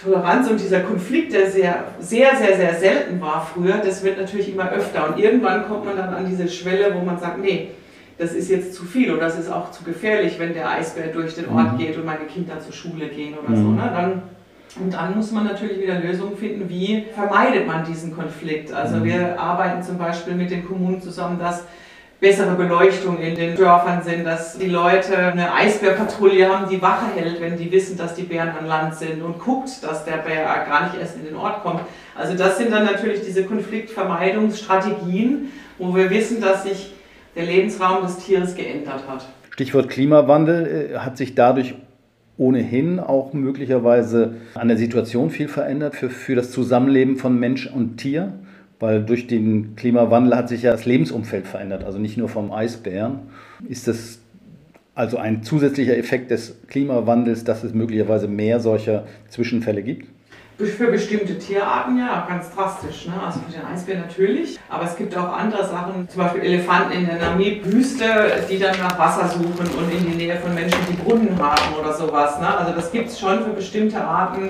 Toleranz 0.02 0.50
und 0.50 0.60
dieser 0.60 0.82
Konflikt, 0.82 1.34
der 1.34 1.50
sehr, 1.50 1.86
sehr, 2.00 2.36
sehr, 2.36 2.56
sehr 2.58 2.76
selten 2.76 3.20
war 3.20 3.46
früher, 3.54 3.78
das 3.78 4.04
wird 4.04 4.20
natürlich 4.20 4.52
immer 4.54 4.70
öfter. 4.72 5.10
Und 5.10 5.20
irgendwann 5.20 5.68
kommt 5.68 5.86
man 5.86 5.98
dann 5.98 6.14
an 6.14 6.26
diese 6.28 6.48
Schwelle, 6.48 6.94
wo 6.96 7.04
man 7.04 7.20
sagt, 7.20 7.40
nee, 7.40 7.72
das 8.18 8.34
ist 8.34 8.50
jetzt 8.50 8.74
zu 8.74 8.86
viel 8.86 9.12
oder 9.12 9.22
das 9.22 9.40
ist 9.40 9.52
auch 9.52 9.72
zu 9.72 9.84
gefährlich, 9.84 10.40
wenn 10.40 10.54
der 10.54 10.70
Eisbär 10.70 11.08
durch 11.08 11.36
den 11.36 11.50
Ort 11.50 11.74
mhm. 11.74 11.78
geht 11.78 11.98
und 11.98 12.06
meine 12.06 12.26
Kinder 12.26 12.60
zur 12.60 12.74
Schule 12.74 13.08
gehen 13.08 13.36
oder 13.38 13.56
mhm. 13.56 13.64
so. 13.64 13.72
Ne? 13.72 13.92
Dann, 13.94 14.22
und 14.80 14.94
dann 14.94 15.16
muss 15.16 15.32
man 15.32 15.46
natürlich 15.46 15.82
wieder 15.82 16.00
Lösungen 16.00 16.38
finden, 16.38 16.70
wie 16.70 17.06
vermeidet 17.14 17.68
man 17.68 17.86
diesen 17.86 18.16
Konflikt. 18.16 18.72
Also 18.72 18.98
mhm. 18.98 19.04
wir 19.06 19.40
arbeiten 19.40 19.84
zum 19.84 19.98
Beispiel 19.98 20.36
mit 20.36 20.52
den 20.52 20.66
Kommunen 20.66 21.02
zusammen, 21.02 21.40
dass 21.40 21.64
bessere 22.20 22.56
Beleuchtung 22.56 23.20
in 23.20 23.36
den 23.36 23.56
Dörfern 23.56 24.02
sind, 24.02 24.26
dass 24.26 24.58
die 24.58 24.68
Leute 24.68 25.16
eine 25.18 25.54
Eisbärpatrouille 25.54 26.50
haben, 26.50 26.68
die 26.70 26.82
Wache 26.82 27.06
hält, 27.16 27.40
wenn 27.42 27.58
die 27.58 27.72
wissen, 27.72 27.98
dass 27.98 28.16
die 28.16 28.24
Bären 28.24 28.50
an 28.50 28.66
Land 28.66 28.96
sind 28.96 29.22
und 29.22 29.38
guckt, 29.38 29.70
dass 29.84 30.04
der 30.04 30.18
Bär 30.18 30.44
gar 30.68 30.86
nicht 30.86 31.00
erst 31.00 31.18
in 31.18 31.26
den 31.26 31.36
Ort 31.36 31.62
kommt. 31.62 31.82
Also 32.16 32.36
das 32.36 32.58
sind 32.58 32.72
dann 32.72 32.86
natürlich 32.86 33.22
diese 33.22 33.44
Konfliktvermeidungsstrategien, 33.44 35.52
wo 35.78 35.96
wir 35.96 36.10
wissen, 36.10 36.42
dass 36.42 36.64
sich 36.64 36.94
der 37.36 37.46
Lebensraum 37.46 38.02
des 38.02 38.18
Tieres 38.18 38.56
geändert 38.56 39.04
hat. 39.08 39.28
Stichwort 39.52 39.90
Klimawandel 39.90 40.94
äh, 40.94 40.98
hat 40.98 41.18
sich 41.18 41.36
dadurch 41.36 41.76
ohnehin 42.38 43.00
auch 43.00 43.34
möglicherweise 43.34 44.36
an 44.54 44.68
der 44.68 44.78
Situation 44.78 45.30
viel 45.30 45.48
verändert 45.48 45.96
für, 45.96 46.10
für 46.10 46.36
das 46.36 46.52
Zusammenleben 46.52 47.18
von 47.18 47.40
Mensch 47.40 47.68
und 47.68 47.98
Tier. 47.98 48.34
Weil 48.80 49.04
durch 49.04 49.26
den 49.26 49.76
Klimawandel 49.76 50.36
hat 50.36 50.50
sich 50.50 50.62
ja 50.62 50.72
das 50.72 50.86
Lebensumfeld 50.86 51.48
verändert, 51.48 51.84
also 51.84 51.98
nicht 51.98 52.16
nur 52.16 52.30
vom 52.30 52.52
Eisbären. 52.52 53.22
Ist 53.68 53.88
das 53.88 54.20
also 54.94 55.18
ein 55.18 55.42
zusätzlicher 55.42 55.98
Effekt 55.98 56.30
des 56.30 56.60
Klimawandels, 56.68 57.44
dass 57.44 57.64
es 57.64 57.74
möglicherweise 57.74 58.28
mehr 58.28 58.60
solcher 58.60 59.06
Zwischenfälle 59.30 59.82
gibt? 59.82 60.08
Für 60.58 60.88
bestimmte 60.88 61.38
Tierarten 61.38 62.00
ja, 62.00 62.26
ganz 62.28 62.50
drastisch. 62.50 63.06
Ne? 63.06 63.14
Also 63.24 63.42
für 63.42 63.52
den 63.52 63.64
Eisbär 63.64 64.00
natürlich. 64.00 64.60
Aber 64.70 64.86
es 64.86 64.96
gibt 64.96 65.16
auch 65.16 65.32
andere 65.38 65.64
Sachen, 65.64 66.10
zum 66.10 66.24
Beispiel 66.24 66.42
Elefanten 66.42 66.94
in 66.94 67.06
der 67.06 67.20
Namib-Wüste, 67.20 68.44
die 68.50 68.58
dann 68.58 68.76
nach 68.80 68.98
Wasser 68.98 69.28
suchen 69.28 69.68
und 69.78 69.92
in 69.92 70.12
die 70.12 70.18
Nähe 70.18 70.36
von 70.38 70.56
Menschen, 70.56 70.80
die 70.90 70.96
Brunnen 70.96 71.38
haben 71.40 71.76
oder 71.80 71.94
sowas. 71.94 72.40
Ne? 72.40 72.58
Also 72.58 72.74
das 72.74 72.92
gibt 72.92 73.10
es 73.10 73.20
schon 73.20 73.44
für 73.44 73.52
bestimmte 73.52 74.02
Arten 74.02 74.50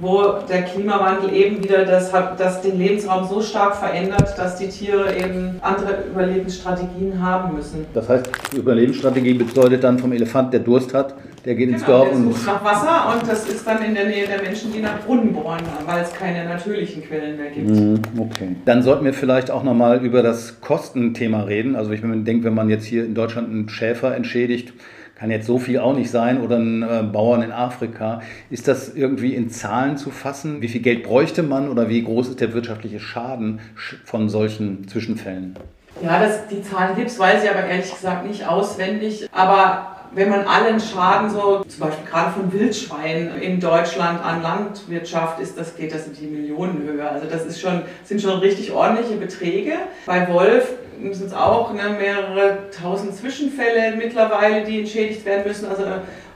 wo 0.00 0.34
der 0.48 0.62
Klimawandel 0.62 1.32
eben 1.32 1.62
wieder 1.62 1.84
das, 1.84 2.12
das 2.36 2.62
den 2.62 2.78
Lebensraum 2.78 3.26
so 3.28 3.40
stark 3.40 3.76
verändert, 3.76 4.38
dass 4.38 4.56
die 4.56 4.68
Tiere 4.68 5.16
eben 5.16 5.58
andere 5.60 6.04
Überlebensstrategien 6.10 7.20
haben 7.20 7.56
müssen. 7.56 7.84
Das 7.94 8.08
heißt, 8.08 8.30
die 8.52 8.58
Überlebensstrategie 8.58 9.34
bedeutet 9.34 9.82
dann 9.82 9.98
vom 9.98 10.12
Elefant, 10.12 10.52
der 10.52 10.60
Durst 10.60 10.94
hat, 10.94 11.14
der 11.44 11.54
geht 11.54 11.70
ins 11.70 11.84
genau, 11.84 12.04
Dorf 12.04 12.10
der 12.10 12.18
sucht 12.18 12.46
nach 12.46 12.64
Wasser 12.64 13.14
und 13.14 13.28
das 13.28 13.48
ist 13.48 13.66
dann 13.66 13.82
in 13.82 13.94
der 13.94 14.06
Nähe 14.06 14.26
der 14.26 14.42
Menschen, 14.42 14.72
die 14.72 14.80
nach 14.80 15.00
Brunnen 15.04 15.32
bohren, 15.32 15.62
weil 15.86 16.02
es 16.02 16.12
keine 16.12 16.48
natürlichen 16.48 17.02
Quellen 17.02 17.36
mehr 17.36 17.50
gibt. 17.50 17.68
Mhm, 17.68 18.00
okay. 18.18 18.56
Dann 18.64 18.82
sollten 18.82 19.04
wir 19.04 19.14
vielleicht 19.14 19.50
auch 19.50 19.64
nochmal 19.64 20.04
über 20.04 20.22
das 20.22 20.60
Kostenthema 20.60 21.42
reden. 21.42 21.74
Also 21.74 21.90
ich 21.90 22.02
denke, 22.02 22.44
wenn 22.44 22.54
man 22.54 22.68
jetzt 22.68 22.84
hier 22.84 23.04
in 23.04 23.14
Deutschland 23.14 23.50
einen 23.50 23.68
Schäfer 23.68 24.14
entschädigt, 24.14 24.72
kann 25.18 25.30
jetzt 25.30 25.46
so 25.46 25.58
viel 25.58 25.80
auch 25.80 25.94
nicht 25.94 26.10
sein, 26.10 26.40
oder 26.40 26.56
ein 26.56 26.82
äh, 26.82 27.02
Bauern 27.02 27.42
in 27.42 27.50
Afrika. 27.50 28.22
Ist 28.50 28.68
das 28.68 28.94
irgendwie 28.94 29.34
in 29.34 29.50
Zahlen 29.50 29.96
zu 29.96 30.10
fassen? 30.10 30.62
Wie 30.62 30.68
viel 30.68 30.80
Geld 30.80 31.02
bräuchte 31.02 31.42
man 31.42 31.68
oder 31.68 31.88
wie 31.88 32.02
groß 32.02 32.28
ist 32.28 32.40
der 32.40 32.52
wirtschaftliche 32.54 33.00
Schaden 33.00 33.60
von 34.04 34.28
solchen 34.28 34.86
Zwischenfällen? 34.86 35.56
Ja, 36.02 36.20
das, 36.20 36.46
die 36.46 36.62
Zahlen 36.62 36.94
gibt 36.94 37.10
es, 37.10 37.18
weiß 37.18 37.42
ich 37.42 37.50
aber 37.50 37.64
ehrlich 37.64 37.92
gesagt 37.92 38.26
nicht 38.26 38.46
auswendig. 38.46 39.28
Aber 39.32 39.96
wenn 40.14 40.30
man 40.30 40.42
allen 40.42 40.78
Schaden 40.78 41.28
so, 41.28 41.64
zum 41.66 41.80
Beispiel 41.80 42.06
gerade 42.08 42.30
von 42.30 42.52
Wildschweinen 42.52 43.40
in 43.40 43.58
Deutschland 43.58 44.24
an 44.24 44.40
Landwirtschaft 44.42 45.40
ist, 45.40 45.58
das 45.58 45.76
geht 45.76 45.92
das 45.92 46.06
in 46.06 46.14
die 46.14 46.26
Millionenhöhe. 46.26 47.08
Also 47.08 47.26
das 47.28 47.44
ist 47.44 47.60
schon, 47.60 47.82
sind 48.04 48.22
schon 48.22 48.38
richtig 48.38 48.70
ordentliche 48.70 49.16
Beträge. 49.16 49.72
Bei 50.06 50.28
Wolf 50.32 50.68
es 51.02 51.32
auch 51.32 51.72
ne, 51.72 51.96
mehrere 51.98 52.70
tausend 52.70 53.14
Zwischenfälle 53.14 53.96
mittlerweile, 53.96 54.64
die 54.64 54.80
entschädigt 54.80 55.24
werden 55.24 55.44
müssen. 55.46 55.68
Also 55.68 55.84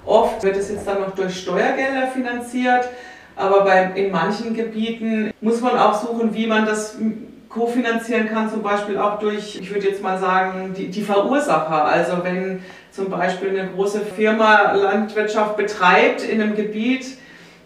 oft 0.05 0.43
wird 0.43 0.57
es 0.57 0.71
jetzt 0.71 0.87
dann 0.87 1.01
noch 1.01 1.15
durch 1.15 1.41
Steuergelder 1.41 2.09
finanziert. 2.09 2.89
Aber 3.37 3.65
bei, 3.65 3.93
in 3.95 4.11
manchen 4.11 4.55
Gebieten 4.55 5.33
muss 5.41 5.61
man 5.61 5.79
auch 5.79 5.95
suchen, 5.95 6.35
wie 6.35 6.47
man 6.47 6.67
das 6.67 6.99
kofinanzieren 7.49 8.29
kann, 8.29 8.51
zum 8.51 8.63
Beispiel 8.63 8.99
auch 8.99 9.19
durch, 9.19 9.57
ich 9.61 9.73
würde 9.73 9.89
jetzt 9.89 10.03
mal 10.03 10.19
sagen, 10.19 10.75
die, 10.77 10.89
die 10.89 11.03
Verursacher. 11.03 11.85
Also 11.85 12.23
wenn 12.23 12.63
zum 12.91 13.11
Beispiel 13.11 13.51
eine 13.51 13.71
große 13.71 14.01
Firma 14.01 14.73
Landwirtschaft 14.73 15.57
betreibt 15.57 16.23
in 16.23 16.41
einem 16.41 16.57
Gebiet, 16.57 17.07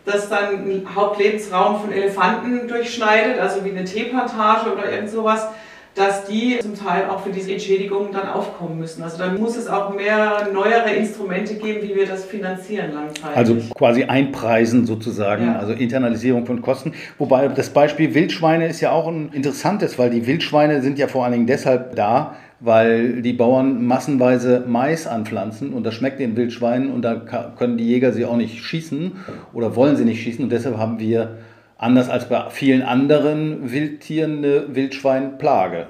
das 0.05 0.29
dann 0.29 0.47
einen 0.47 0.89
Hauptlebensraum 0.95 1.81
von 1.81 1.93
Elefanten 1.93 2.69
durchschneidet, 2.69 3.41
also 3.41 3.65
wie 3.65 3.71
eine 3.71 3.85
Teeplantage 3.85 4.73
oder 4.73 4.91
irgend 4.91 5.11
sowas, 5.11 5.49
dass 5.97 6.27
die 6.27 6.59
zum 6.61 6.75
Teil 6.75 7.09
auch 7.09 7.21
für 7.21 7.31
diese 7.31 7.53
Entschädigungen 7.53 8.13
dann 8.13 8.29
aufkommen 8.29 8.79
müssen. 8.79 9.03
Also 9.03 9.17
da 9.17 9.33
muss 9.33 9.57
es 9.57 9.67
auch 9.67 9.95
mehr 9.95 10.47
neuere 10.53 10.91
Instrumente 10.91 11.55
geben, 11.55 11.89
wie 11.89 11.97
wir 11.97 12.07
das 12.07 12.27
finanzieren 12.27 12.93
langzeitig. 12.93 13.37
Also 13.37 13.57
quasi 13.75 14.05
einpreisen 14.05 14.85
sozusagen, 14.85 15.47
ja. 15.47 15.59
also 15.59 15.73
Internalisierung 15.73 16.45
von 16.45 16.61
Kosten. 16.61 16.93
Wobei 17.17 17.49
das 17.49 17.71
Beispiel 17.71 18.15
Wildschweine 18.15 18.69
ist 18.69 18.83
ja 18.83 18.93
auch 18.93 19.09
ein 19.09 19.31
interessantes, 19.33 19.99
weil 19.99 20.11
die 20.11 20.27
Wildschweine 20.27 20.83
sind 20.83 20.99
ja 20.99 21.09
vor 21.09 21.25
allen 21.25 21.33
Dingen 21.33 21.47
deshalb 21.47 21.97
da, 21.97 22.37
weil 22.61 23.23
die 23.23 23.33
Bauern 23.33 23.87
massenweise 23.87 24.65
Mais 24.67 25.07
anpflanzen 25.07 25.73
und 25.73 25.85
das 25.85 25.95
schmeckt 25.95 26.21
den 26.21 26.37
Wildschweinen 26.37 26.91
und 26.91 27.03
da 27.03 27.15
können 27.57 27.79
die 27.79 27.87
Jäger 27.87 28.13
sie 28.13 28.27
auch 28.27 28.37
nicht 28.37 28.63
schießen 28.63 29.13
oder 29.55 29.77
wollen 29.77 29.97
sie 29.97 30.05
nicht 30.05 30.23
schießen 30.23 30.45
und 30.45 30.53
deshalb 30.53 30.77
haben 30.77 30.99
wir 30.99 31.39
anders 31.79 32.09
als 32.09 32.29
bei 32.29 32.47
vielen 32.51 32.83
anderen 32.83 33.71
Wildtieren 33.71 34.39
eine 34.39 34.75
Wildschweinplage. 34.75 35.87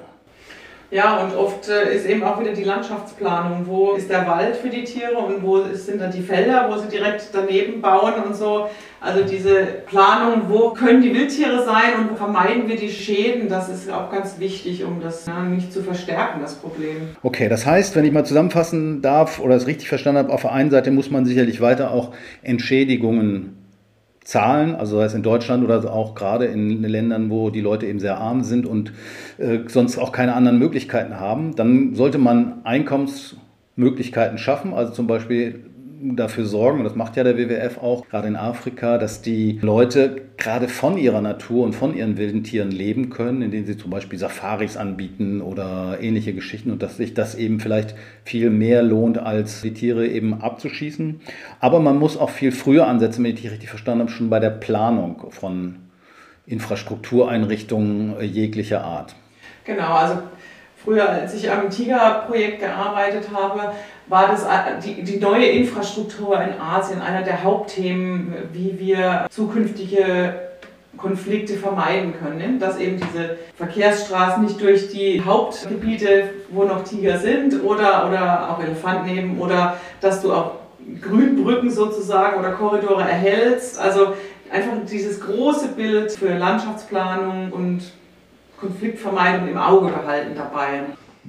Ja, 0.90 1.18
und 1.18 1.34
oft 1.34 1.68
äh, 1.68 1.96
ist 1.96 2.06
eben 2.06 2.22
auch 2.22 2.40
wieder 2.40 2.52
die 2.52 2.62
Landschaftsplanung. 2.62 3.66
Wo 3.66 3.94
ist 3.94 4.08
der 4.08 4.26
Wald 4.28 4.54
für 4.54 4.68
die 4.68 4.84
Tiere 4.84 5.18
und 5.18 5.42
wo 5.42 5.64
sind 5.72 6.00
dann 6.00 6.12
die 6.12 6.22
Felder, 6.22 6.68
wo 6.70 6.78
sie 6.78 6.88
direkt 6.88 7.28
daneben 7.32 7.80
bauen 7.82 8.14
und 8.24 8.36
so. 8.36 8.68
Also 9.00 9.24
diese 9.24 9.64
Planung, 9.86 10.42
wo 10.48 10.70
können 10.70 11.02
die 11.02 11.12
Wildtiere 11.12 11.64
sein 11.64 11.98
und 11.98 12.12
wo 12.12 12.14
vermeiden 12.14 12.68
wir 12.68 12.76
die 12.76 12.88
Schäden, 12.88 13.48
das 13.48 13.68
ist 13.68 13.90
auch 13.90 14.10
ganz 14.10 14.38
wichtig, 14.38 14.84
um 14.84 15.00
das 15.00 15.26
nicht 15.50 15.72
zu 15.72 15.82
verstärken, 15.82 16.40
das 16.40 16.54
Problem. 16.54 17.08
Okay, 17.22 17.48
das 17.48 17.66
heißt, 17.66 17.96
wenn 17.96 18.04
ich 18.04 18.12
mal 18.12 18.24
zusammenfassen 18.24 19.02
darf 19.02 19.40
oder 19.40 19.56
es 19.56 19.66
richtig 19.66 19.88
verstanden 19.88 20.20
habe, 20.20 20.32
auf 20.32 20.42
der 20.42 20.52
einen 20.52 20.70
Seite 20.70 20.92
muss 20.92 21.10
man 21.10 21.26
sicherlich 21.26 21.60
weiter 21.60 21.90
auch 21.90 22.12
Entschädigungen 22.42 23.65
zahlen, 24.26 24.74
also 24.74 24.96
sei 24.96 25.04
es 25.04 25.14
in 25.14 25.22
Deutschland 25.22 25.62
oder 25.62 25.92
auch 25.92 26.16
gerade 26.16 26.46
in 26.46 26.82
Ländern, 26.82 27.30
wo 27.30 27.50
die 27.50 27.60
Leute 27.60 27.86
eben 27.86 28.00
sehr 28.00 28.18
arm 28.18 28.42
sind 28.42 28.66
und 28.66 28.92
äh, 29.38 29.60
sonst 29.68 29.98
auch 29.98 30.10
keine 30.10 30.34
anderen 30.34 30.58
Möglichkeiten 30.58 31.20
haben, 31.20 31.54
dann 31.54 31.94
sollte 31.94 32.18
man 32.18 32.64
Einkommensmöglichkeiten 32.64 34.36
schaffen, 34.36 34.74
also 34.74 34.92
zum 34.92 35.06
Beispiel 35.06 35.66
dafür 36.00 36.44
sorgen, 36.44 36.78
und 36.78 36.84
das 36.84 36.94
macht 36.94 37.16
ja 37.16 37.24
der 37.24 37.38
WWF 37.38 37.78
auch, 37.78 38.08
gerade 38.08 38.28
in 38.28 38.36
Afrika, 38.36 38.98
dass 38.98 39.22
die 39.22 39.58
Leute 39.62 40.22
gerade 40.36 40.68
von 40.68 40.98
ihrer 40.98 41.20
Natur 41.20 41.64
und 41.64 41.74
von 41.74 41.96
ihren 41.96 42.16
wilden 42.16 42.44
Tieren 42.44 42.70
leben 42.70 43.10
können, 43.10 43.42
indem 43.42 43.66
sie 43.66 43.76
zum 43.76 43.90
Beispiel 43.90 44.18
Safaris 44.18 44.76
anbieten 44.76 45.40
oder 45.40 45.98
ähnliche 46.00 46.34
Geschichten 46.34 46.70
und 46.70 46.82
dass 46.82 46.96
sich 46.96 47.14
das 47.14 47.34
eben 47.34 47.60
vielleicht 47.60 47.94
viel 48.24 48.50
mehr 48.50 48.82
lohnt, 48.82 49.18
als 49.18 49.62
die 49.62 49.72
Tiere 49.72 50.06
eben 50.06 50.40
abzuschießen. 50.40 51.20
Aber 51.60 51.80
man 51.80 51.98
muss 51.98 52.16
auch 52.16 52.30
viel 52.30 52.52
früher 52.52 52.86
ansetzen, 52.86 53.24
wenn 53.24 53.34
ich 53.34 53.40
die 53.40 53.48
richtig 53.48 53.70
verstanden 53.70 54.02
habe, 54.02 54.10
schon 54.10 54.30
bei 54.30 54.40
der 54.40 54.50
Planung 54.50 55.30
von 55.30 55.76
Infrastruktureinrichtungen 56.46 58.20
jeglicher 58.20 58.84
Art. 58.84 59.14
Genau, 59.64 59.94
also 59.94 60.18
früher, 60.76 61.08
als 61.08 61.34
ich 61.34 61.50
am 61.50 61.68
Tiger-Projekt 61.68 62.60
gearbeitet 62.60 63.28
habe, 63.34 63.72
war 64.08 64.28
das 64.28 64.46
die, 64.84 65.02
die 65.02 65.18
neue 65.18 65.46
Infrastruktur 65.46 66.40
in 66.40 66.60
Asien 66.60 67.00
einer 67.00 67.22
der 67.22 67.42
Hauptthemen, 67.42 68.34
wie 68.52 68.78
wir 68.78 69.26
zukünftige 69.30 70.34
Konflikte 70.96 71.54
vermeiden 71.54 72.14
können, 72.18 72.58
dass 72.58 72.78
eben 72.78 72.96
diese 72.96 73.36
Verkehrsstraßen 73.56 74.44
nicht 74.44 74.60
durch 74.60 74.88
die 74.88 75.22
Hauptgebiete, 75.22 76.30
wo 76.50 76.64
noch 76.64 76.84
Tiger 76.84 77.18
sind 77.18 77.62
oder, 77.62 78.08
oder 78.08 78.50
auch 78.50 78.62
Elefanten 78.62 79.08
eben 79.08 79.40
oder 79.40 79.76
dass 80.00 80.22
du 80.22 80.32
auch 80.32 80.52
Grünbrücken 81.00 81.70
sozusagen 81.70 82.38
oder 82.38 82.52
Korridore 82.52 83.02
erhältst. 83.02 83.78
Also 83.78 84.14
einfach 84.50 84.72
dieses 84.90 85.20
große 85.20 85.68
Bild 85.68 86.12
für 86.12 86.36
Landschaftsplanung 86.36 87.52
und 87.52 87.82
Konfliktvermeidung 88.58 89.48
im 89.48 89.58
Auge 89.58 89.92
behalten 89.92 90.34
dabei 90.34 90.84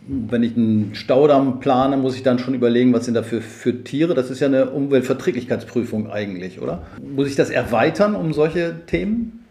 wenn 0.07 0.43
ich 0.43 0.55
einen 0.55 0.95
Staudamm 0.95 1.59
plane, 1.59 1.97
muss 1.97 2.15
ich 2.15 2.23
dann 2.23 2.39
schon 2.39 2.53
überlegen, 2.53 2.93
was 2.93 3.05
sind 3.05 3.13
da 3.13 3.23
für, 3.23 3.41
für 3.41 3.83
Tiere? 3.83 4.13
Das 4.13 4.29
ist 4.29 4.39
ja 4.39 4.47
eine 4.47 4.69
Umweltverträglichkeitsprüfung 4.69 6.09
eigentlich, 6.09 6.61
oder? 6.61 6.83
Muss 7.01 7.27
ich 7.27 7.35
das 7.35 7.49
erweitern 7.49 8.15
um 8.15 8.33
solche 8.33 8.85
Themen? 8.85 9.43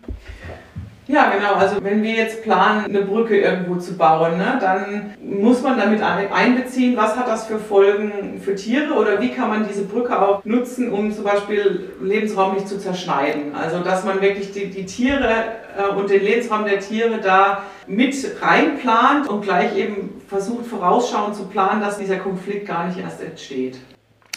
Ja, 1.08 1.30
genau. 1.30 1.54
Also 1.54 1.76
wenn 1.84 2.02
wir 2.02 2.14
jetzt 2.14 2.42
planen, 2.42 2.86
eine 2.86 3.02
Brücke 3.02 3.38
irgendwo 3.38 3.76
zu 3.76 3.96
bauen, 3.96 4.38
ne, 4.38 4.58
dann 4.60 5.12
muss 5.22 5.62
man 5.62 5.78
damit 5.78 6.02
einbeziehen, 6.02 6.96
was 6.96 7.16
hat 7.16 7.28
das 7.28 7.46
für 7.46 7.58
Folgen 7.58 8.40
für 8.44 8.56
Tiere 8.56 8.92
oder 8.94 9.20
wie 9.20 9.30
kann 9.30 9.48
man 9.48 9.68
diese 9.68 9.84
Brücke 9.84 10.20
auch 10.20 10.44
nutzen, 10.44 10.90
um 10.90 11.12
zum 11.12 11.22
Beispiel 11.22 11.90
Lebensraum 12.02 12.54
nicht 12.54 12.66
zu 12.66 12.78
zerschneiden. 12.78 13.54
Also 13.54 13.84
dass 13.84 14.04
man 14.04 14.20
wirklich 14.20 14.50
die, 14.50 14.66
die 14.66 14.84
Tiere 14.84 15.30
äh, 15.78 15.94
und 15.94 16.10
den 16.10 16.22
Lebensraum 16.22 16.64
der 16.64 16.80
Tiere 16.80 17.20
da 17.22 17.62
mit 17.86 18.16
reinplant 18.42 19.28
und 19.28 19.42
gleich 19.42 19.76
eben 19.76 20.10
versucht 20.26 20.66
vorausschauend 20.66 21.36
zu 21.36 21.44
planen, 21.44 21.80
dass 21.80 21.98
dieser 21.98 22.16
Konflikt 22.16 22.66
gar 22.66 22.86
nicht 22.88 22.98
erst 22.98 23.22
entsteht. 23.22 23.78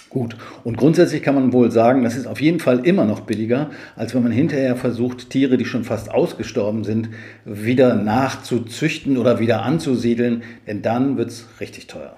Gut. 0.10 0.36
Und 0.63 0.78
grundsätzlich 0.78 1.21
kann 1.21 1.36
man 1.36 1.54
wohl 1.54 1.69
sagen, 1.69 2.04
das 2.04 2.15
ist 2.15 2.25
auf 2.25 2.41
jeden 2.41 2.60
Fall 2.60 2.86
immer 2.86 3.06
noch 3.06 3.21
billiger, 3.21 3.69
als 3.95 4.15
wenn 4.15 4.23
man 4.23 4.32
hinterher 4.32 4.75
versucht, 4.75 5.30
Tiere, 5.30 5.56
die 5.56 5.65
schon 5.65 5.84
fast 5.84 6.10
ausgestorben 6.10 6.84
sind, 6.84 7.10
wieder 7.45 7.93
nachzuzüchten 7.93 9.17
oder 9.17 9.39
wieder 9.39 9.62
anzusiedeln, 9.62 10.41
denn 10.65 10.82
dann 10.82 11.17
wird 11.17 11.30
es 11.30 11.47
richtig 11.60 11.86
teuer. 11.86 12.15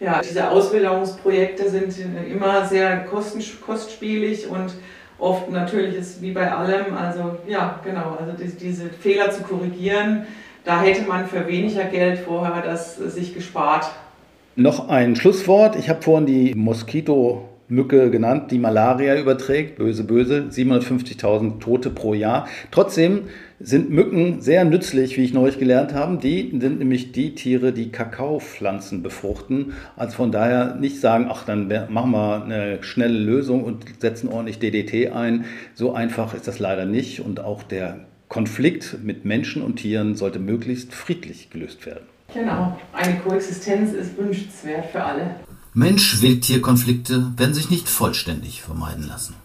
Ja, 0.00 0.20
diese 0.20 0.50
Auswilderungsprojekte 0.50 1.70
sind 1.70 1.94
immer 2.30 2.66
sehr 2.66 3.06
kostspielig 3.06 4.46
und 4.48 4.74
oft 5.18 5.50
natürlich 5.50 5.96
ist 5.96 6.20
wie 6.20 6.32
bei 6.32 6.52
allem, 6.52 6.94
also 6.94 7.38
ja, 7.48 7.80
genau, 7.82 8.18
also 8.20 8.32
diese 8.60 8.90
Fehler 8.90 9.30
zu 9.30 9.42
korrigieren, 9.44 10.26
da 10.64 10.80
hätte 10.80 11.02
man 11.08 11.26
für 11.26 11.46
weniger 11.46 11.84
Geld 11.84 12.18
vorher 12.20 12.62
das 12.62 12.96
sich 12.96 13.34
gespart 13.34 13.90
noch 14.56 14.88
ein 14.88 15.16
Schlusswort. 15.16 15.76
Ich 15.76 15.88
habe 15.88 16.02
vorhin 16.02 16.26
die 16.26 16.54
Moskito 16.54 17.48
Mücke 17.66 18.10
genannt, 18.10 18.50
die 18.50 18.58
Malaria 18.58 19.18
überträgt. 19.18 19.76
Böse, 19.76 20.04
böse. 20.04 20.46
750.000 20.50 21.58
Tote 21.58 21.90
pro 21.90 22.14
Jahr. 22.14 22.46
Trotzdem 22.70 23.22
sind 23.58 23.90
Mücken 23.90 24.42
sehr 24.42 24.64
nützlich, 24.64 25.16
wie 25.16 25.24
ich 25.24 25.32
neulich 25.32 25.58
gelernt 25.58 25.94
habe. 25.94 26.18
Die 26.18 26.50
sind 26.60 26.78
nämlich 26.78 27.10
die 27.12 27.34
Tiere, 27.34 27.72
die 27.72 27.90
Kakaopflanzen 27.90 29.02
befruchten. 29.02 29.72
Also 29.96 30.16
von 30.16 30.30
daher 30.30 30.76
nicht 30.76 31.00
sagen, 31.00 31.26
ach, 31.30 31.44
dann 31.44 31.66
machen 31.88 32.10
wir 32.12 32.44
eine 32.44 32.82
schnelle 32.82 33.18
Lösung 33.18 33.64
und 33.64 33.86
setzen 33.98 34.28
ordentlich 34.28 34.58
DDT 34.58 35.10
ein. 35.10 35.46
So 35.74 35.94
einfach 35.94 36.34
ist 36.34 36.46
das 36.46 36.58
leider 36.58 36.84
nicht. 36.84 37.20
Und 37.20 37.40
auch 37.40 37.62
der 37.62 38.00
Konflikt 38.34 38.98
mit 39.04 39.24
Menschen 39.24 39.62
und 39.62 39.76
Tieren 39.76 40.16
sollte 40.16 40.40
möglichst 40.40 40.92
friedlich 40.92 41.50
gelöst 41.50 41.86
werden. 41.86 42.02
Genau, 42.34 42.76
eine 42.92 43.20
Koexistenz 43.20 43.92
ist 43.92 44.18
wünschenswert 44.18 44.90
für 44.90 45.04
alle. 45.04 45.36
Mensch-Wildtier-Konflikte 45.74 47.30
werden 47.36 47.54
sich 47.54 47.70
nicht 47.70 47.88
vollständig 47.88 48.60
vermeiden 48.60 49.06
lassen. 49.06 49.36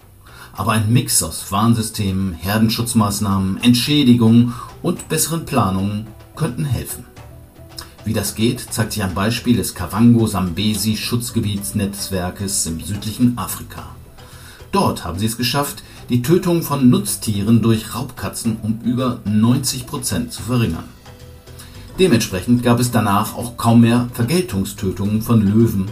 Aber 0.53 0.71
ein 0.71 0.91
Mix 0.91 1.21
aus 1.21 1.51
Warnsystemen, 1.51 2.33
Herdenschutzmaßnahmen, 2.33 3.61
Entschädigungen 3.61 4.55
und 4.81 5.07
besseren 5.07 5.45
Planungen 5.45 6.07
könnten 6.35 6.65
helfen. 6.65 7.05
Wie 8.05 8.13
das 8.13 8.33
geht, 8.33 8.59
zeigt 8.59 8.93
sich 8.93 9.03
am 9.03 9.13
Beispiel 9.13 9.57
des 9.57 9.75
Kavango-Sambesi-Schutzgebietsnetzwerkes 9.75 12.65
im 12.65 12.81
südlichen 12.81 13.37
Afrika. 13.37 13.85
Dort 14.71 15.05
haben 15.05 15.19
sie 15.19 15.27
es 15.27 15.37
geschafft, 15.37 15.83
die 16.09 16.23
Tötung 16.23 16.63
von 16.63 16.89
Nutztieren 16.89 17.61
durch 17.61 17.93
Raubkatzen 17.93 18.57
um 18.63 18.79
über 18.83 19.19
90 19.25 19.85
Prozent 19.85 20.33
zu 20.33 20.41
verringern. 20.41 20.85
Dementsprechend 21.99 22.63
gab 22.63 22.79
es 22.79 22.89
danach 22.89 23.35
auch 23.35 23.57
kaum 23.57 23.81
mehr 23.81 24.09
Vergeltungstötungen 24.13 25.21
von 25.21 25.41
Löwen 25.41 25.85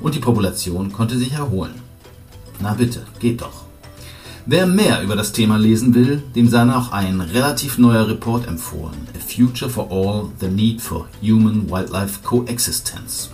und 0.00 0.14
die 0.14 0.20
Population 0.20 0.92
konnte 0.92 1.18
sich 1.18 1.32
erholen. 1.32 1.74
Na 2.60 2.74
bitte, 2.74 3.02
geht 3.18 3.40
doch. 3.40 3.64
Wer 4.46 4.66
mehr 4.66 5.02
über 5.02 5.16
das 5.16 5.32
Thema 5.32 5.56
lesen 5.56 5.94
will, 5.94 6.22
dem 6.36 6.48
sei 6.48 6.64
noch 6.64 6.92
ein 6.92 7.20
relativ 7.20 7.78
neuer 7.78 8.06
Report 8.06 8.46
empfohlen. 8.46 9.08
A 9.16 9.18
Future 9.18 9.70
for 9.70 9.90
All, 9.90 10.30
The 10.38 10.48
Need 10.48 10.82
for 10.82 11.08
Human-Wildlife 11.22 12.20
Coexistence. 12.22 13.30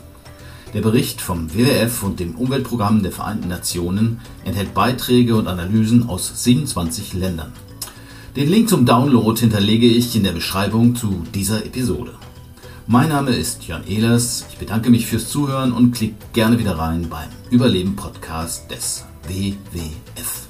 Der 0.72 0.82
Bericht 0.82 1.20
vom 1.20 1.52
WWF 1.52 2.04
und 2.04 2.20
dem 2.20 2.36
Umweltprogramm 2.36 3.02
der 3.02 3.10
Vereinten 3.10 3.48
Nationen 3.48 4.20
enthält 4.44 4.72
Beiträge 4.72 5.34
und 5.34 5.48
Analysen 5.48 6.08
aus 6.08 6.44
27 6.44 7.14
Ländern. 7.14 7.52
Den 8.36 8.48
Link 8.48 8.68
zum 8.68 8.86
Download 8.86 9.38
hinterlege 9.38 9.86
ich 9.86 10.14
in 10.14 10.22
der 10.22 10.30
Beschreibung 10.30 10.94
zu 10.94 11.24
dieser 11.34 11.66
Episode. 11.66 12.12
Mein 12.86 13.08
Name 13.08 13.32
ist 13.32 13.64
Jörn 13.64 13.84
Ehlers, 13.88 14.46
ich 14.48 14.58
bedanke 14.58 14.90
mich 14.90 15.06
fürs 15.06 15.28
Zuhören 15.28 15.72
und 15.72 15.90
klickt 15.90 16.32
gerne 16.34 16.58
wieder 16.60 16.78
rein 16.78 17.08
beim 17.10 17.28
Überleben 17.50 17.96
Podcast 17.96 18.70
des 18.70 19.04
WWF. 19.26 20.46